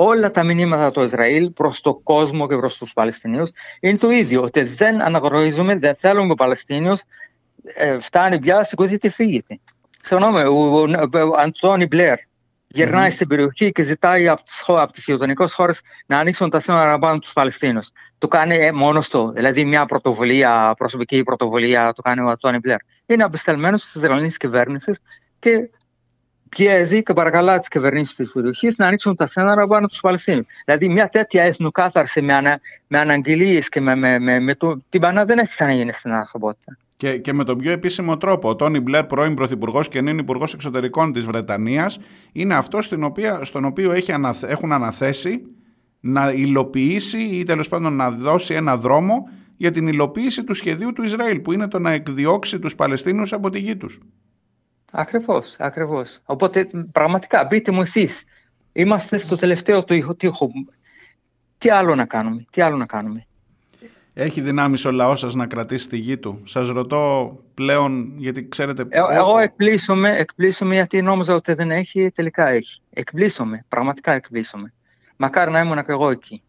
Όλα 0.00 0.30
τα 0.30 0.42
μηνύματα 0.42 0.90
του 0.90 1.02
Ισραήλ 1.02 1.50
προς 1.50 1.80
τον 1.80 2.02
κόσμο 2.02 2.48
και 2.48 2.56
προς 2.56 2.78
τους 2.78 2.92
Παλαιστινίους 2.92 3.50
είναι 3.80 3.98
το 3.98 4.10
ίδιο. 4.10 4.42
Ότι 4.42 4.62
δεν 4.62 5.00
αναγνωρίζουμε, 5.00 5.78
δεν 5.78 5.94
θέλουμε 5.94 6.34
Παλαιστίνιου. 6.34 6.92
Ε, 7.74 7.98
φτάνει 7.98 8.38
πια, 8.38 8.64
σηκωθείτε, 8.64 9.08
φύγετε. 9.08 9.60
Συγγνώμη, 10.02 10.40
ο, 10.40 10.86
Αντώνη 11.36 11.86
Μπλερ 11.86 12.18
γυρνάει 12.66 13.10
στην 13.10 13.28
περιοχή 13.28 13.70
και 13.70 13.82
ζητάει 13.82 14.28
από 14.28 14.42
τις, 14.42 14.64
από 14.66 14.92
τις 14.92 15.04
γειτονικές 15.04 15.54
χώρες 15.54 15.80
να 16.06 16.18
ανοίξουν 16.18 16.50
τα 16.50 16.60
σύνορα 16.60 16.90
να 16.90 16.98
πάνε 16.98 17.18
τους 17.18 17.32
Παλαιστίνους. 17.32 17.90
Το 18.18 18.28
κάνει 18.28 18.56
ε, 18.56 18.72
μόνος 18.72 19.08
του, 19.08 19.32
δηλαδή 19.34 19.64
μια 19.64 19.86
πρωτοβουλία, 19.86 20.74
προσωπική 20.76 21.22
πρωτοβουλία, 21.22 21.92
το 21.92 22.02
κάνει 22.02 22.20
ο 22.20 22.28
Αντώνη 22.28 22.58
Μπλερ. 22.58 22.78
Είναι 23.06 23.24
απεσταλμένος 23.24 23.82
της 23.82 23.94
Ισραηλινής 23.94 24.36
κυβέρνησης 24.36 24.98
και 25.38 25.70
πιέζει 26.48 27.02
και 27.02 27.12
παρακαλά 27.12 27.58
τις 27.58 27.68
κυβερνήσεις 27.68 28.14
της 28.14 28.32
περιοχής 28.32 28.76
να 28.76 28.86
ανοίξουν 28.86 29.16
τα 29.16 29.26
σύνορα 29.26 29.66
πάνω 29.66 29.86
τους 29.86 30.00
Παλαιστίνου. 30.00 30.46
Δηλαδή, 30.64 30.88
μια 30.88 31.08
τέτοια 31.08 31.42
εθνοκάθαρση 31.42 32.22
με, 32.22 32.34
ανα, 32.34 32.60
με 32.86 32.98
αναγγελίες 32.98 33.68
και 33.68 33.80
με, 33.80 33.94
με, 33.94 34.18
με, 34.18 34.40
με 34.40 34.54
το, 34.54 34.82
την 34.88 35.00
Πανά 35.00 35.24
δεν 35.24 35.38
έχει 35.38 35.48
ξαναγίνει 35.48 35.92
στην 35.92 36.12
ανθρωπότητα. 36.12 36.76
Και, 36.96 37.18
και 37.18 37.32
με 37.32 37.44
τον 37.44 37.58
πιο 37.58 37.72
επίσημο 37.72 38.16
τρόπο. 38.16 38.48
Ο 38.48 38.56
Τόνι 38.56 38.80
Μπλερ, 38.80 39.04
πρώην 39.04 39.34
Πρωθυπουργός 39.34 39.88
και 39.88 40.00
νυν 40.00 40.18
Υπουργός 40.18 40.54
Εξωτερικών 40.54 41.12
της 41.12 41.24
Βρετανίας, 41.24 41.98
είναι 42.32 42.54
αυτό 42.54 42.80
στον 43.42 43.64
οποίο 43.64 43.92
έχει 43.92 44.12
έχουν 44.46 44.72
αναθέσει 44.72 45.42
να 46.00 46.30
υλοποιήσει 46.30 47.18
ή 47.18 47.42
τέλος 47.42 47.68
πάντων 47.68 47.96
να 47.96 48.10
δώσει 48.10 48.54
ένα 48.54 48.76
δρόμο 48.76 49.28
για 49.56 49.70
την 49.70 49.88
υλοποίηση 49.88 50.44
του 50.44 50.54
σχεδίου 50.54 50.92
του 50.92 51.02
Ισραήλ, 51.02 51.40
που 51.40 51.52
είναι 51.52 51.68
το 51.68 51.78
να 51.78 51.90
εκδιώξει 51.90 52.58
τους 52.58 52.74
Παλαιστίνους 52.74 53.32
από 53.32 53.50
τη 53.50 53.58
γη 53.58 53.76
τους. 53.76 53.98
Ακριβώς, 54.90 55.56
ακριβώς. 55.58 56.20
Οπότε 56.24 56.70
πραγματικά 56.92 57.44
μπείτε 57.44 57.72
μου 57.72 57.80
εσείς. 57.80 58.24
Είμαστε 58.72 59.18
στο 59.18 59.36
τελευταίο 59.36 59.84
του 59.84 60.16
τείχο. 60.16 60.50
Τι 61.58 61.70
άλλο 61.70 61.94
να 61.94 62.04
κάνουμε, 62.04 62.44
τι 62.50 62.60
άλλο 62.60 62.76
να 62.76 62.86
κάνουμε. 62.86 63.26
Έχει 64.20 64.40
δυνάμεις 64.40 64.84
ο 64.84 64.90
λαός 64.90 65.20
σας 65.20 65.34
να 65.34 65.46
κρατήσει 65.46 65.88
τη 65.88 65.96
γη 65.96 66.18
του. 66.18 66.42
Σας 66.44 66.68
ρωτώ 66.68 67.32
πλέον, 67.54 68.14
γιατί 68.16 68.48
ξέρετε. 68.48 68.86
Ε, 68.88 69.00
εγώ 69.10 69.38
εκπλήσωμαι, 69.38 70.16
εκπλήσωμαι 70.16 70.74
γιατί 70.74 71.02
νόμιζα 71.02 71.34
ότι 71.34 71.52
δεν 71.52 71.70
έχει, 71.70 72.10
τελικά 72.10 72.48
έχει. 72.48 72.80
Εκπλήσωμαι, 72.90 73.64
πραγματικά 73.68 74.12
εκπλήσωμαι. 74.12 74.72
Μακάρι 75.16 75.50
να 75.50 75.60
ήμουν 75.60 75.84
και 75.84 75.92
εγώ 75.92 76.10
εκεί. 76.10 76.42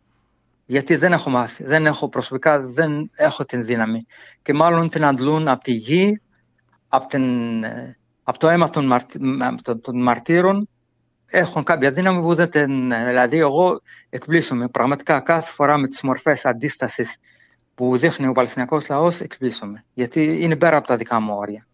Γιατί 0.65 0.96
δεν 0.96 1.13
έχω 1.13 1.29
μάθει, 1.29 1.63
δεν 1.63 1.86
έχω 1.86 2.10
προσωπικά, 2.10 2.60
δεν 2.60 3.12
έχω 3.15 3.46
την 3.46 3.65
δύναμη. 3.65 4.05
Και 4.41 4.53
μάλλον 4.53 4.89
την 4.89 5.05
αντλούν 5.05 5.48
από 5.48 5.63
τη 5.63 5.72
γη, 5.72 6.22
από 6.88 7.08
την 7.08 7.63
ε, 7.63 7.99
από 8.29 8.39
το 8.39 8.50
αίμα 8.50 8.69
των, 8.69 8.93
των 9.81 10.01
μαρτύρων 10.01 10.69
έχουν 11.25 11.63
κάποια 11.63 11.91
δύναμη 11.91 12.21
που 12.21 12.33
δεν 12.33 12.50
την... 12.50 12.89
Δηλαδή 12.89 13.38
εγώ 13.38 13.81
εκπλήσωμαι 14.09 14.67
πραγματικά 14.67 15.19
κάθε 15.19 15.51
φορά 15.51 15.77
με 15.77 15.88
τις 15.88 16.01
μορφές 16.01 16.45
αντίστασης 16.45 17.17
που 17.75 17.98
δείχνει 17.98 18.27
ο 18.27 18.31
Παλαιστινιακός 18.31 18.89
λαός 18.89 19.21
εκπλήσωμαι 19.21 19.86
γιατί 19.93 20.38
είναι 20.41 20.55
πέρα 20.55 20.77
από 20.77 20.88
τα 20.88 20.98
δικά 20.98 21.19
μου 21.19 21.33
όρια. 21.38 21.67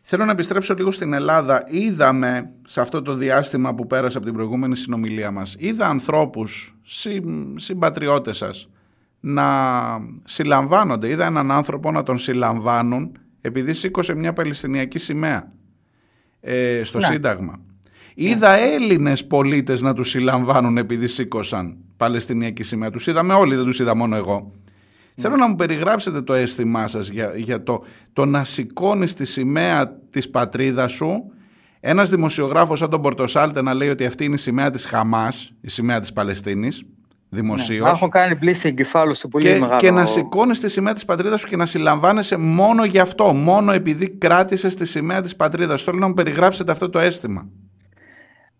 Θέλω 0.00 0.24
να 0.24 0.32
επιστρέψω 0.32 0.74
λίγο 0.74 0.90
στην 0.90 1.12
Ελλάδα. 1.12 1.64
Είδαμε 1.66 2.50
σε 2.66 2.80
αυτό 2.80 3.02
το 3.02 3.14
διάστημα 3.14 3.74
που 3.74 3.86
πέρασε 3.86 4.16
από 4.16 4.26
την 4.26 4.34
προηγούμενη 4.34 4.76
συνομιλία 4.76 5.30
μας, 5.30 5.54
είδα 5.58 5.86
ανθρώπους, 5.86 6.76
συ, 6.82 7.20
συμπατριώτες 7.54 8.36
σας, 8.36 8.68
να 9.20 9.46
συλλαμβάνονται. 10.24 11.08
Είδα 11.08 11.26
έναν 11.26 11.50
άνθρωπο 11.50 11.90
να 11.90 12.02
τον 12.02 12.18
συλλαμβάνουν 12.18 13.18
επειδή 13.46 13.72
σήκωσε 13.72 14.14
μια 14.14 14.32
Παλαιστινιακή 14.32 14.98
σημαία 14.98 15.52
ε, 16.40 16.80
στο 16.82 16.98
ναι. 16.98 17.06
Σύνταγμα. 17.06 17.52
Ναι. 17.52 18.28
Είδα 18.28 18.50
Έλληνες 18.50 19.26
πολίτες 19.26 19.80
να 19.80 19.94
τους 19.94 20.10
συλλαμβάνουν 20.10 20.76
επειδή 20.76 21.06
σήκωσαν 21.06 21.76
Παλαιστινιακή 21.96 22.62
σημαία. 22.62 22.90
Τους 22.90 23.06
είδαμε 23.06 23.34
όλοι, 23.34 23.56
δεν 23.56 23.64
τους 23.64 23.78
είδα 23.78 23.96
μόνο 23.96 24.16
εγώ. 24.16 24.52
Ναι. 25.14 25.22
Θέλω 25.22 25.36
να 25.36 25.48
μου 25.48 25.54
περιγράψετε 25.54 26.22
το 26.22 26.32
αίσθημά 26.32 26.86
σας 26.86 27.08
για, 27.08 27.32
για 27.36 27.62
το, 27.62 27.84
το 28.12 28.24
να 28.24 28.44
σηκώνεις 28.44 29.14
τη 29.14 29.24
σημαία 29.24 29.98
της 30.10 30.30
πατρίδας 30.30 30.92
σου 30.92 31.32
ένας 31.80 32.10
δημοσιογράφος 32.10 32.78
σαν 32.78 32.90
τον 32.90 33.00
Πορτοσάλτε 33.00 33.62
να 33.62 33.74
λέει 33.74 33.88
ότι 33.88 34.04
αυτή 34.04 34.24
είναι 34.24 34.34
η 34.34 34.38
σημαία 34.38 34.70
της 34.70 34.86
Χαμάς, 34.86 35.52
η 35.60 35.68
σημαία 35.68 36.00
της 36.00 36.12
Παλαιστίνης 36.12 36.84
δημοσίως. 37.34 37.84
Ναι, 37.84 37.90
έχω 37.90 38.08
κάνει 38.08 38.36
πλήση 38.36 38.68
εγκεφάλου 38.68 39.14
σε 39.14 39.28
πολύ 39.28 39.44
και, 39.44 39.58
μεγάλο... 39.58 39.76
Και 39.76 39.90
να 39.90 40.06
σηκώνεις 40.06 40.60
τη 40.60 40.68
σημαία 40.68 40.92
της 40.92 41.04
πατρίδας 41.04 41.40
σου 41.40 41.48
και 41.48 41.56
να 41.56 41.66
συλλαμβάνεσαι 41.66 42.36
μόνο 42.36 42.84
γι' 42.84 42.98
αυτό. 42.98 43.32
Μόνο 43.32 43.72
επειδή 43.72 44.08
κράτησες 44.08 44.74
τη 44.74 44.86
σημαία 44.86 45.22
της 45.22 45.36
πατρίδας. 45.36 45.82
Θέλω 45.82 45.98
να 45.98 46.08
μου 46.08 46.14
περιγράψετε 46.14 46.72
αυτό 46.72 46.90
το 46.90 46.98
αίσθημα. 46.98 47.48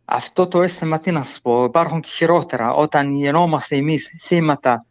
Αυτό 0.05 0.47
το 0.47 0.63
αίσθημα, 0.63 1.01
τι 1.01 1.11
να 1.11 1.23
σας 1.23 1.41
πω, 1.41 1.65
υπάρχουν 1.65 2.01
και 2.01 2.09
χειρότερα. 2.13 2.73
Όταν 2.75 3.13
γεννόμαστε 3.13 3.77
εμείς 3.77 4.15
θύματα 4.23 4.87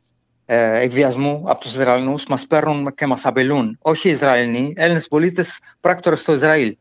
ε, 0.45 0.81
εκβιασμού 0.81 1.43
από 1.45 1.59
τους 1.59 1.71
Ισραηλινούς, 1.71 2.25
μας 2.25 2.47
παίρνουν 2.47 2.93
και 2.95 3.07
μας 3.07 3.25
απειλούν. 3.25 3.77
Όχι 3.81 4.09
οι 4.09 4.11
Ισραηλοί, 4.11 4.73
Έλληνες 4.75 5.07
πολίτες 5.07 5.59
πράκτορες 5.81 6.19
στο 6.19 6.33
Ισραήλ. 6.33 6.77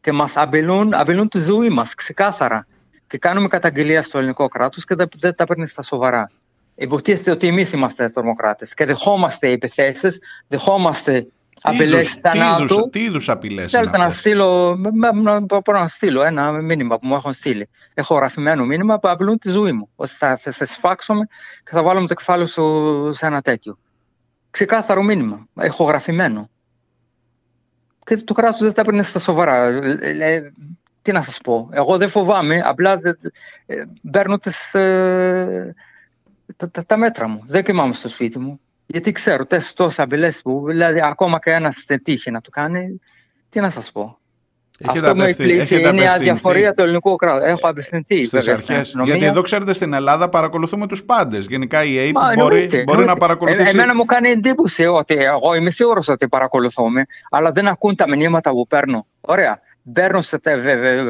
Και 0.00 0.12
μας 0.12 0.36
απειλούν, 0.36 0.94
απειλούν 0.94 1.28
τη 1.28 1.38
ζωή 1.38 1.68
μας 1.68 1.94
ξεκάθαρα 1.94 2.66
και 3.06 3.18
κάνουμε 3.18 3.48
καταγγελία 3.48 4.02
στο 4.02 4.18
ελληνικό 4.18 4.48
κράτος 4.48 4.84
και 4.84 4.94
δεν 5.16 5.34
τα 5.34 5.46
παίρνει 5.46 5.66
στα 5.66 5.82
σοβαρά. 5.82 6.30
Υποτίθεται 6.74 7.30
ότι 7.30 7.46
εμείς 7.46 7.72
είμαστε 7.72 8.08
τρομοκράτε 8.08 8.66
και 8.74 8.84
δεχόμαστε 8.84 9.48
επιθέσεις, 9.48 10.20
δεχόμαστε 10.48 11.26
απειλές 11.62 12.18
θανάτου. 12.22 12.88
Τι 12.88 13.00
είδους 13.00 13.28
απειλές 13.28 13.70
Θέλετε 13.70 13.98
να 13.98 14.10
στείλω, 14.10 14.76
μπορώ 15.64 15.78
να 15.78 15.86
στείλω 15.86 16.22
ένα 16.22 16.52
μήνυμα 16.52 16.98
που 16.98 17.06
μου 17.06 17.14
έχουν 17.14 17.32
στείλει. 17.32 17.68
Έχω 17.94 18.14
γραφημένο 18.14 18.64
μήνυμα 18.64 18.98
που 18.98 19.08
απειλούν 19.08 19.38
τη 19.38 19.50
ζωή 19.50 19.72
μου. 19.72 19.88
Ότι 19.96 20.10
θα, 20.10 20.36
θα 20.36 20.50
σε 20.50 20.64
σφάξουμε 20.64 21.26
και 21.64 21.70
θα 21.70 21.82
βάλουμε 21.82 22.06
το 22.06 22.14
κεφάλι 22.14 22.48
σου 22.48 23.08
σε 23.12 23.26
ένα 23.26 23.42
τέτοιο. 23.42 23.78
Ξεκάθαρο 24.50 25.02
μήνυμα. 25.02 25.48
Έχω 25.54 25.84
γραφημένο. 25.84 26.50
Και 28.04 28.16
το 28.16 28.34
κράτος 28.34 28.60
δεν 28.60 28.72
τα 28.72 28.82
παίρνει 28.82 29.02
στα 29.02 29.18
σοβαρά. 29.18 29.80
Ε, 31.06 31.10
ε, 31.10 31.12
τι 31.12 31.12
να 31.12 31.22
σας 31.22 31.38
πω, 31.44 31.68
εγώ 31.72 31.96
δεν 31.96 32.08
φοβάμαι, 32.08 32.62
απλά 32.64 33.00
ε, 33.66 33.82
παίρνω 34.10 34.38
τις, 34.38 34.74
ε, 34.74 35.74
τα, 36.56 36.84
τα, 36.86 36.96
μέτρα 36.96 37.28
μου. 37.28 37.42
Δεν 37.46 37.64
κοιμάμαι 37.64 37.92
στο 37.92 38.08
σπίτι 38.08 38.38
μου. 38.38 38.60
Γιατί 38.86 39.12
ξέρω 39.12 39.46
τόσες 39.74 39.98
απειλέ 39.98 40.28
που, 40.42 40.64
δηλαδή 40.66 41.00
ακόμα 41.04 41.38
και 41.38 41.50
ένα 41.50 41.72
δεν 41.86 42.02
τύχει 42.02 42.30
να 42.30 42.40
το 42.40 42.50
κάνει, 42.50 43.00
τι 43.48 43.60
να 43.60 43.70
σας 43.70 43.92
πω. 43.92 44.18
Έχετε 44.78 45.08
Αυτό 45.08 45.22
απευθυνθεί, 45.22 45.76
είναι 45.76 46.02
η 46.02 46.06
αδιαφορία 46.06 46.74
του 46.74 46.82
ελληνικού 46.82 47.16
κράτους. 47.16 47.48
Έχω 47.48 47.68
απευθυνθεί. 47.68 48.24
Στις 48.24 48.48
αρχές. 48.48 48.94
Γιατί 49.04 49.24
εδώ 49.24 49.42
ξέρετε 49.42 49.72
στην 49.72 49.92
Ελλάδα 49.92 50.28
παρακολουθούμε 50.28 50.86
τους 50.86 51.04
πάντες. 51.04 51.46
Γενικά 51.46 51.84
η 51.84 51.98
ΑΕΠ 51.98 52.14
μπορεί, 52.36 52.82
μπορεί 52.84 53.04
να 53.04 53.16
παρακολουθήσει. 53.16 53.68
Ε, 53.68 53.70
εμένα 53.70 53.94
μου 53.94 54.04
κάνει 54.04 54.30
εντύπωση 54.30 54.86
ότι 54.86 55.14
εγώ 55.14 55.54
είμαι 55.54 55.70
σίγουρος 55.70 56.08
ότι 56.08 56.28
παρακολουθούμε, 56.28 57.06
αλλά 57.30 57.50
δεν 57.50 57.66
ακούν 57.66 57.94
τα 57.94 58.08
μηνύματα 58.08 58.50
που 58.50 58.66
παίρνω. 58.66 59.06
Ωραία 59.20 59.60
μπαίνουν 59.86 60.22
σε, 60.22 60.38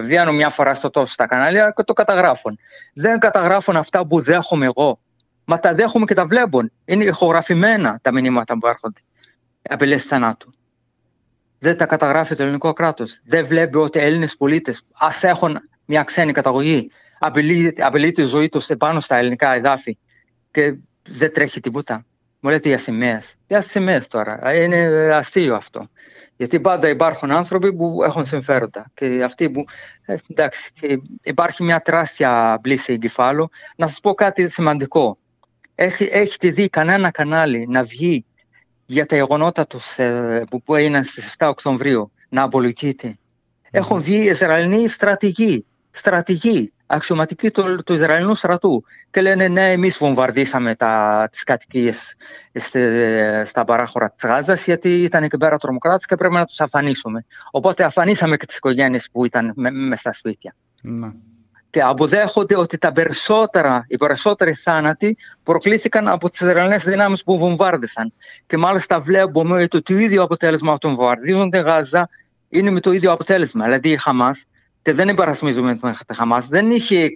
βγαίνουν 0.03 0.35
μια 0.35 0.51
φορά 0.51 0.75
στο 0.75 0.91
τόσο 0.91 1.13
στα 1.13 1.27
κανάλια 1.27 1.73
και 1.77 1.83
το 1.83 1.93
καταγράφουν. 1.93 2.59
Δεν 2.95 3.19
καταγράφουν 3.19 3.77
αυτά 3.77 4.07
που 4.07 4.21
δέχομαι 4.21 4.67
εγώ. 4.67 5.01
Μα 5.45 5.59
τα 5.59 5.75
δέχομαι 5.75 6.05
και 6.05 6.15
τα 6.15 6.27
βλέπουν. 6.27 6.73
Είναι 6.85 7.05
ηχογραφημένα 7.05 7.99
τα 8.03 8.13
μηνύματα 8.13 8.59
που 8.59 8.67
έρχονται. 8.67 9.01
Απειλές 9.63 10.05
θανάτου. 10.05 10.55
Δεν 11.59 11.77
τα 11.77 11.87
καταγράφει 11.87 12.35
το 12.35 12.43
ελληνικό 12.43 12.73
κράτος. 12.73 13.21
Δεν 13.25 13.47
βλέπει 13.47 13.79
ότι 13.79 13.99
Έλληνες 13.99 14.37
πολίτες, 14.37 14.83
ας 14.93 15.23
έχουν 15.23 15.59
μια 15.85 16.03
ξένη 16.03 16.33
καταγωγή, 16.33 16.91
απειλεί, 17.19 17.75
απειλεί 17.79 18.13
τη 18.13 18.25
ζωή 18.25 18.49
τους 18.49 18.69
επάνω 18.69 19.01
στα 19.01 19.17
ελληνικά 19.17 19.55
εδάφη 19.55 19.99
και 20.51 20.77
δεν 21.09 21.33
τρέχει 21.33 21.61
τίποτα. 21.61 22.05
Μου 22.41 22.51
λέτε 22.51 22.69
για 22.69 22.79
σημαίε. 22.79 23.23
Για 23.47 23.61
σημαίε 23.61 24.01
τώρα. 24.09 24.55
Είναι 24.55 24.79
αστείο 25.15 25.55
αυτό. 25.55 25.89
Γιατί 26.37 26.61
πάντα 26.61 26.89
υπάρχουν 26.89 27.31
άνθρωποι 27.31 27.75
που 27.75 28.03
έχουν 28.05 28.25
συμφέροντα. 28.25 28.91
Και 28.95 29.23
αυτοί 29.23 29.51
που. 29.51 29.65
Ε, 30.05 30.17
εντάξει, 30.27 30.71
υπάρχει 31.23 31.63
μια 31.63 31.81
τεράστια 31.81 32.59
μπλήση 32.63 32.93
εγκεφάλου. 32.93 33.49
Να 33.77 33.87
σας 33.87 34.01
πω 34.01 34.15
κάτι 34.15 34.49
σημαντικό. 34.49 35.19
Έχει, 35.75 36.09
έχετε 36.13 36.49
δει 36.49 36.69
κανένα 36.69 37.11
κανάλι 37.11 37.67
να 37.69 37.83
βγει 37.83 38.25
για 38.87 39.07
τα 39.07 39.17
γεγονότα 39.17 39.67
τους, 39.67 39.99
ε, 39.99 40.45
που 40.65 40.75
έγιναν 40.75 41.05
στις 41.05 41.35
7 41.39 41.49
Οκτωβρίου 41.49 42.13
να 42.29 42.43
απολογείται. 42.43 43.19
Έχουν 43.71 44.01
βγει 44.01 44.29
Ισραηλοί 44.29 44.89
στρατηγοί, 44.89 45.67
στρατηγοί, 45.91 46.73
αξιωματικοί 46.87 47.51
του, 47.51 47.79
του 47.85 47.93
Ισραηλινού 47.93 48.35
στρατού 48.35 48.85
και 49.11 49.21
λένε 49.21 49.49
ναι 49.49 49.73
εμείς 49.73 49.99
βομβαρδίσαμε 49.99 50.75
τα, 50.75 51.27
τις 51.31 51.45
κατοικίες 51.45 52.17
στα 53.45 53.65
παράχωρα 53.65 54.11
της 54.11 54.25
Γάζας 54.25 54.65
γιατί 54.65 55.03
ήταν 55.03 55.23
εκεί 55.23 55.37
πέρα 55.37 55.59
τρομοκράτες 55.59 56.07
και 56.07 56.17
πρέπει 56.17 56.35
να 56.35 56.45
τους 56.45 56.61
αφανίσουμε. 56.61 57.25
Οπότε 57.51 57.85
αφανίσαμε 57.85 58.37
και 58.37 58.47
τις 58.47 58.57
οικογένειες 58.57 59.09
που 59.13 59.25
ήταν 59.25 59.53
μέσα 59.55 60.01
στα 60.01 60.13
σπίτια. 60.13 60.55
Ναι 60.81 61.11
και 61.77 61.83
αποδέχονται 61.83 62.57
ότι 62.57 62.79
τα 62.79 62.93
περισσότερα, 62.93 63.85
οι 63.89 63.97
περισσότεροι 63.97 64.55
θάνατοι 64.55 65.17
προκλήθηκαν 65.43 66.09
από 66.09 66.31
τις 66.31 66.41
Ισραηλινές 66.41 66.85
δυνάμεις 66.85 67.25
που 67.25 67.39
βομβάρδισαν. 67.39 68.13
Και 68.47 68.57
μάλιστα 68.57 68.99
βλέπουμε 68.99 69.63
ότι 69.63 69.83
το 69.83 69.95
ίδιο 69.95 70.23
αποτέλεσμα 70.23 70.73
αυτών 70.73 70.91
που 70.91 70.97
βομβαρδίζονται 70.97 71.59
Γάζα 71.59 72.09
είναι 72.49 72.71
με 72.71 72.81
το 72.81 72.93
ίδιο 72.93 73.13
αποτέλεσμα. 73.13 73.65
Δηλαδή 73.65 73.91
η 73.91 73.97
Χαμάς, 73.97 74.45
και 74.87 74.93
δεν 74.93 75.09
υπερασμίζουμε 75.09 75.79
τη 76.07 76.15
Χαμάς, 76.15 76.47
δεν 76.47 76.71
είχε 76.71 77.09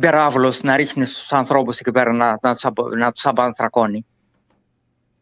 περάβλο 0.00 0.54
να 0.62 0.76
ρίχνει 0.76 1.06
στους 1.06 1.32
ανθρώπους 1.32 1.78
εκεί 1.78 1.90
πέρα 1.90 2.12
να, 2.12 2.38
να, 2.42 2.54
να 2.96 3.12
τους 3.12 3.26
απανθρακώνει. 3.26 4.06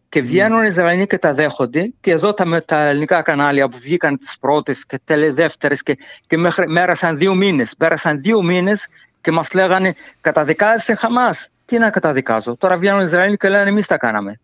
Και 0.08 0.20
βγαίνουν 0.20 0.62
οι 0.62 0.66
Ισραηλοί 0.68 1.06
και 1.06 1.18
τα 1.18 1.32
δέχονται. 1.32 1.92
Και 2.00 2.10
εδώ 2.10 2.34
τα, 2.34 2.64
τα 2.64 2.80
ελληνικά 2.80 3.22
κανάλια 3.22 3.68
που 3.68 3.78
βγήκαν 3.78 4.18
τις 4.18 4.38
πρώτες 4.38 4.86
και 4.86 5.00
τελεδεύτερε 5.04 5.74
και, 5.74 5.98
και 6.26 6.38
μέχρι, 6.38 6.68
μέρασαν 6.68 7.16
δύο 7.16 7.34
μήνες. 7.34 7.74
Πέρασαν 7.78 8.20
δύο 8.20 8.42
μήνες 8.42 8.86
και 9.20 9.30
μας 9.30 9.52
λέγανε 9.52 9.94
καταδικάζεσαι 10.20 10.94
Χαμάς. 10.94 11.48
Τι 11.64 11.78
να 11.78 11.90
καταδικάζω. 11.90 12.56
Τώρα 12.56 12.76
βγαίνουν 12.76 13.00
οι 13.00 13.04
Ισραηλοί 13.06 13.36
και 13.36 13.48
λένε 13.48 13.68
εμείς 13.68 13.86
τα 13.86 13.96
κάναμε. 13.96 14.40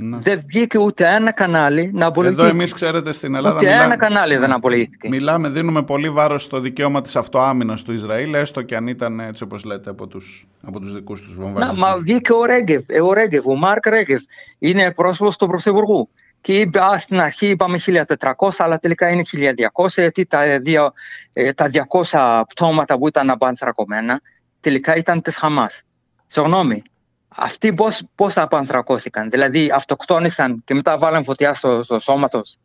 Ναι. 0.00 0.18
Δεν 0.18 0.42
βγήκε 0.46 0.78
ούτε 0.78 1.14
ένα 1.14 1.32
κανάλι 1.32 1.90
να 1.94 2.06
απολογηθεί. 2.06 2.40
Εδώ 2.40 2.50
εμείς, 2.50 2.72
ξέρετε, 2.72 3.12
στην 3.12 3.34
Ελλάδα. 3.34 3.56
Ούτε 3.56 3.66
μιλά... 3.66 3.84
ένα 3.84 3.96
κανάλι 3.96 4.36
δεν 4.36 4.52
απολογήθηκε. 4.52 5.08
Μιλάμε, 5.08 5.48
δίνουμε 5.48 5.82
πολύ 5.82 6.10
βάρος 6.10 6.42
στο 6.42 6.60
δικαίωμα 6.60 7.00
της 7.00 7.16
αυτοάμυνας 7.16 7.82
του 7.82 7.92
Ισραήλ, 7.92 8.34
έστω 8.34 8.62
και 8.62 8.76
αν 8.76 8.86
ήταν 8.86 9.20
έτσι 9.20 9.42
όπως 9.42 9.64
λέτε 9.64 9.90
από 9.90 10.06
του 10.06 10.20
από 10.62 10.80
τους 10.80 10.94
δικούς 10.94 11.22
τους 11.22 11.34
βομβαρδισμούς. 11.34 11.80
Μα 11.80 11.96
βγήκε 11.96 12.32
ο 12.32 12.44
Ρέγκεβ, 12.44 12.82
ε, 12.86 13.00
ο, 13.00 13.12
Ρέγκεβ, 13.12 13.46
ο 13.46 13.54
Μάρκ 13.56 13.86
Ρέγκεβ. 13.86 14.20
Είναι 14.58 14.92
πρόσωπος 14.92 15.36
του 15.36 15.46
Πρωθυπουργού. 15.46 16.08
Και 16.40 16.52
είπε, 16.52 16.80
α, 16.80 16.98
στην 16.98 17.20
αρχή 17.20 17.46
είπαμε 17.46 17.78
1400, 17.78 18.48
αλλά 18.58 18.78
τελικά 18.78 19.08
είναι 19.08 19.22
1200, 19.24 19.86
γιατί 19.96 20.26
τα, 20.26 20.58
δύο, 20.58 20.92
ε, 21.32 21.52
τα 21.52 21.70
200 22.10 22.42
πτώματα 22.48 22.98
που 22.98 23.08
ήταν 23.08 23.30
απανθρακωμένα 23.30 24.20
τελικά 24.60 24.96
ήταν 24.96 25.22
της 25.22 25.36
Χαμάς. 25.36 25.82
Συγγνώμη, 26.26 26.82
αυτοί 27.28 27.72
πώς, 27.74 28.02
πώς 28.14 28.36
απανθρακώθηκαν, 28.36 29.30
δηλαδή 29.30 29.70
αυτοκτόνησαν 29.74 30.62
και 30.64 30.74
μετά 30.74 30.98
βάλαν 30.98 31.24
φωτιά 31.24 31.54
στο, 31.54 31.82
στο 31.82 31.98
σώμα 31.98 32.28
τους. 32.28 32.56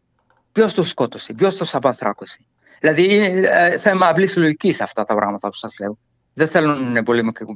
Ποιος 0.52 0.74
τους 0.74 0.90
σκότωσε, 0.90 1.34
ποιος 1.34 1.56
τους 1.56 1.76
απανθράκωσε. 1.76 2.40
Δηλαδή 2.80 3.14
είναι 3.14 3.48
ε, 3.48 3.78
θέμα 3.78 4.08
απλής 4.08 4.36
λογικής 4.38 4.82
αυτά 4.82 5.04
τα 5.04 5.16
πράγματα 5.16 5.48
που 5.48 5.56
σας 5.56 5.80
λέω. 5.80 5.98
Δεν 6.34 6.48
θέλουν 6.48 7.04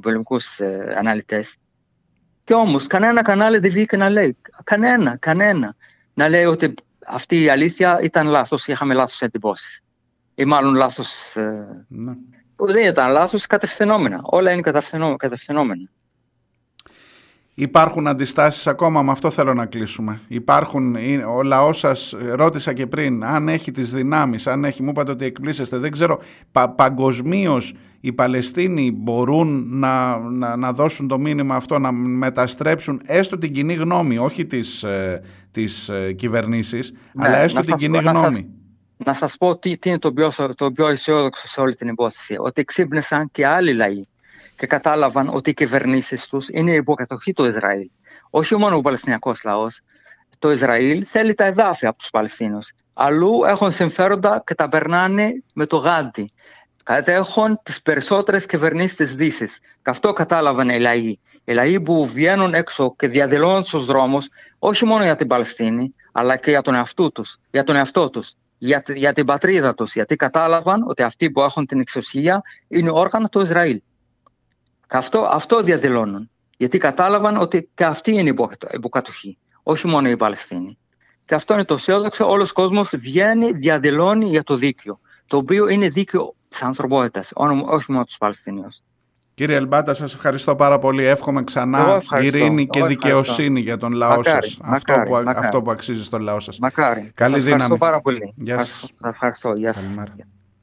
πολεμικούς 0.00 0.58
ε, 0.58 0.94
αναλυτές. 0.98 1.56
Και 2.44 2.54
όμως 2.54 2.86
κανένα 2.86 3.22
κανάλι 3.22 3.58
δεν 3.58 3.70
βγήκε 3.70 3.96
να 3.96 4.08
λέει, 4.10 4.36
κανένα, 4.64 5.16
κανένα, 5.16 5.76
να 6.14 6.28
λέει 6.28 6.44
ότι 6.44 6.74
αυτή 7.06 7.42
η 7.42 7.48
αλήθεια 7.48 8.00
ήταν 8.02 8.26
λάθος, 8.26 8.66
είχαμε 8.66 8.94
λάθος 8.94 9.20
εντυπώσεις. 9.20 9.80
Ή 10.34 10.44
μάλλον 10.44 10.74
λάθος... 10.74 11.36
Ε, 11.36 11.84
ναι. 11.88 12.12
Δεν 12.60 12.84
ήταν 12.84 13.10
λάθος, 13.12 13.46
κατευθυνόμενα. 13.46 14.20
Όλα 14.22 14.52
είναι 14.52 14.60
κατευθυνόμενα. 15.16 15.90
Υπάρχουν 17.60 18.06
αντιστάσεις 18.06 18.66
ακόμα, 18.66 19.02
με 19.02 19.10
αυτό 19.10 19.30
θέλω 19.30 19.54
να 19.54 19.66
κλείσουμε. 19.66 20.20
Υπάρχουν, 20.28 20.96
ο 21.36 21.42
λαός 21.42 21.78
σας, 21.78 22.14
ρώτησα 22.32 22.72
και 22.72 22.86
πριν, 22.86 23.24
αν 23.24 23.48
έχει 23.48 23.70
τις 23.70 23.92
δυνάμεις, 23.92 24.46
αν 24.46 24.64
έχει, 24.64 24.82
μου 24.82 24.90
είπατε 24.90 25.10
ότι 25.10 25.24
εκπλήσεστε, 25.24 25.78
δεν 25.78 25.90
ξέρω, 25.90 26.20
πα, 26.52 26.68
παγκοσμίως 26.70 27.74
οι 28.00 28.12
Παλαιστίνοι 28.12 28.92
μπορούν 28.92 29.78
να, 29.78 30.18
να, 30.18 30.56
να, 30.56 30.72
δώσουν 30.72 31.08
το 31.08 31.18
μήνυμα 31.18 31.54
αυτό, 31.54 31.78
να 31.78 31.92
μεταστρέψουν 31.92 33.00
έστω 33.06 33.38
την 33.38 33.52
κοινή 33.52 33.74
γνώμη, 33.74 34.18
όχι 34.18 34.46
τις, 34.46 34.82
ε, 34.82 35.22
τις 35.50 35.88
ε, 35.88 36.12
κυβερνήσεις, 36.12 36.92
ναι, 37.12 37.28
αλλά 37.28 37.38
έστω 37.38 37.60
την 37.60 37.74
κοινή 37.74 37.98
γνώμη. 37.98 38.48
Να 38.96 39.12
σας 39.14 39.36
πω 39.36 39.58
τι, 39.58 39.78
τι 39.78 39.88
είναι 39.88 39.98
το 39.98 40.12
πιο, 40.12 40.30
το 40.54 40.72
πιο 40.72 40.86
αισιόδοξο 40.86 41.48
σε 41.48 41.60
όλη 41.60 41.74
την 41.74 41.88
υπόθεση, 41.88 42.36
ότι 42.38 42.64
ξύπνησαν 42.64 43.28
και 43.32 43.46
άλλοι 43.46 43.74
λαοί 43.74 44.06
και 44.58 44.66
κατάλαβαν 44.66 45.28
ότι 45.28 45.50
οι 45.50 45.54
κυβερνήσεις 45.54 46.26
τους 46.26 46.48
είναι 46.48 46.72
υποκατοχή 46.72 47.32
του 47.32 47.44
Ισραήλ. 47.44 47.90
Όχι 48.30 48.56
μόνο 48.56 48.76
ο 48.76 48.80
Παλαιστινιακός 48.80 49.44
λαός. 49.44 49.80
Το 50.38 50.50
Ισραήλ 50.50 51.04
θέλει 51.08 51.34
τα 51.34 51.44
εδάφια 51.44 51.88
από 51.88 51.98
τους 51.98 52.10
Παλαιστίνους. 52.10 52.72
Αλλού 52.94 53.44
έχουν 53.46 53.70
συμφέροντα 53.70 54.42
και 54.46 54.54
τα 54.54 54.68
περνάνε 54.68 55.42
με 55.52 55.66
το 55.66 55.76
γάντι. 55.76 56.32
Κατέχουν 56.82 57.60
τις 57.62 57.82
περισσότερες 57.82 58.46
κυβερνήσεις 58.46 58.96
της 58.96 59.14
Δύσης. 59.14 59.58
Και 59.58 59.90
αυτό 59.90 60.12
κατάλαβαν 60.12 60.68
οι 60.68 60.78
λαοί. 60.78 61.18
Οι 61.44 61.52
λαοί 61.52 61.80
που 61.80 62.06
βγαίνουν 62.06 62.54
έξω 62.54 62.94
και 62.96 63.06
διαδηλώνουν 63.08 63.64
στους 63.64 63.84
δρόμους, 63.84 64.28
όχι 64.58 64.84
μόνο 64.84 65.04
για 65.04 65.16
την 65.16 65.26
Παλαιστίνη, 65.26 65.94
αλλά 66.12 66.36
και 66.36 66.50
για 66.50 66.62
τον 66.62 66.74
εαυτό 66.74 67.10
τους. 67.10 67.38
Για, 67.50 67.64
τον 67.64 67.76
εαυτό 67.76 68.10
τους, 68.10 68.34
για, 68.58 68.82
για 68.86 69.12
την 69.12 69.24
πατρίδα 69.24 69.74
τους. 69.74 69.94
Γιατί 69.94 70.16
κατάλαβαν 70.16 70.84
ότι 70.86 71.02
αυτοί 71.02 71.30
που 71.30 71.40
έχουν 71.40 71.66
την 71.66 71.80
εξουσία 71.80 72.42
είναι 72.68 72.90
όργανα 72.92 73.28
του 73.28 73.40
Ισραήλ. 73.40 73.80
Αυτό, 74.96 75.20
αυτό 75.20 75.60
διαδηλώνουν. 75.60 76.30
Γιατί 76.56 76.78
κατάλαβαν 76.78 77.36
ότι 77.36 77.68
και 77.74 77.84
αυτή 77.84 78.12
είναι 78.14 78.34
υποκατοχή, 78.72 79.38
όχι 79.62 79.86
μόνο 79.86 80.08
η 80.08 80.16
Παλαιστίνη. 80.16 80.78
Και 81.24 81.34
αυτό 81.34 81.54
είναι 81.54 81.64
το 81.64 81.74
αισιόδοξο. 81.74 82.28
Όλος 82.28 82.50
ο 82.50 82.52
κόσμος 82.52 82.94
βγαίνει, 82.96 83.52
διαδηλώνει 83.52 84.28
για 84.28 84.42
το 84.42 84.56
δίκαιο. 84.56 85.00
Το 85.26 85.36
οποίο 85.36 85.68
είναι 85.68 85.88
δίκαιο 85.88 86.34
της 86.48 86.62
ανθρωπότητας, 86.62 87.32
όχι 87.64 87.92
μόνο 87.92 88.04
τους 88.04 88.18
Παλαιστινίους. 88.18 88.80
Κύριε 89.34 89.56
Ελμπάτα, 89.56 89.94
σας 89.94 90.14
ευχαριστώ 90.14 90.56
πάρα 90.56 90.78
πολύ. 90.78 91.04
Εύχομαι 91.04 91.44
ξανά 91.44 92.02
ειρήνη 92.22 92.66
και 92.66 92.84
δικαιοσύνη 92.84 93.60
για 93.60 93.76
τον 93.76 93.92
λαό 93.92 94.22
σας. 94.22 94.58
Αυτό, 94.62 95.02
που, 95.06 95.16
αυτό 95.26 95.62
που 95.62 95.70
αξίζει 95.70 96.04
στον 96.04 96.20
λαό 96.20 96.40
σας. 96.40 96.58
Μακάρι. 96.58 97.10
Καλή 97.14 97.34
σας 97.34 97.42
δύναμη. 97.42 97.62
Ευχαριστώ 97.62 97.76
πάρα 97.76 98.00
πολύ. 98.00 98.32
Γεια 98.36 98.58
σας. 98.58 98.90
Ευχαριστώ. 99.04 99.52
Γεια 99.52 99.72
σας. 99.72 99.94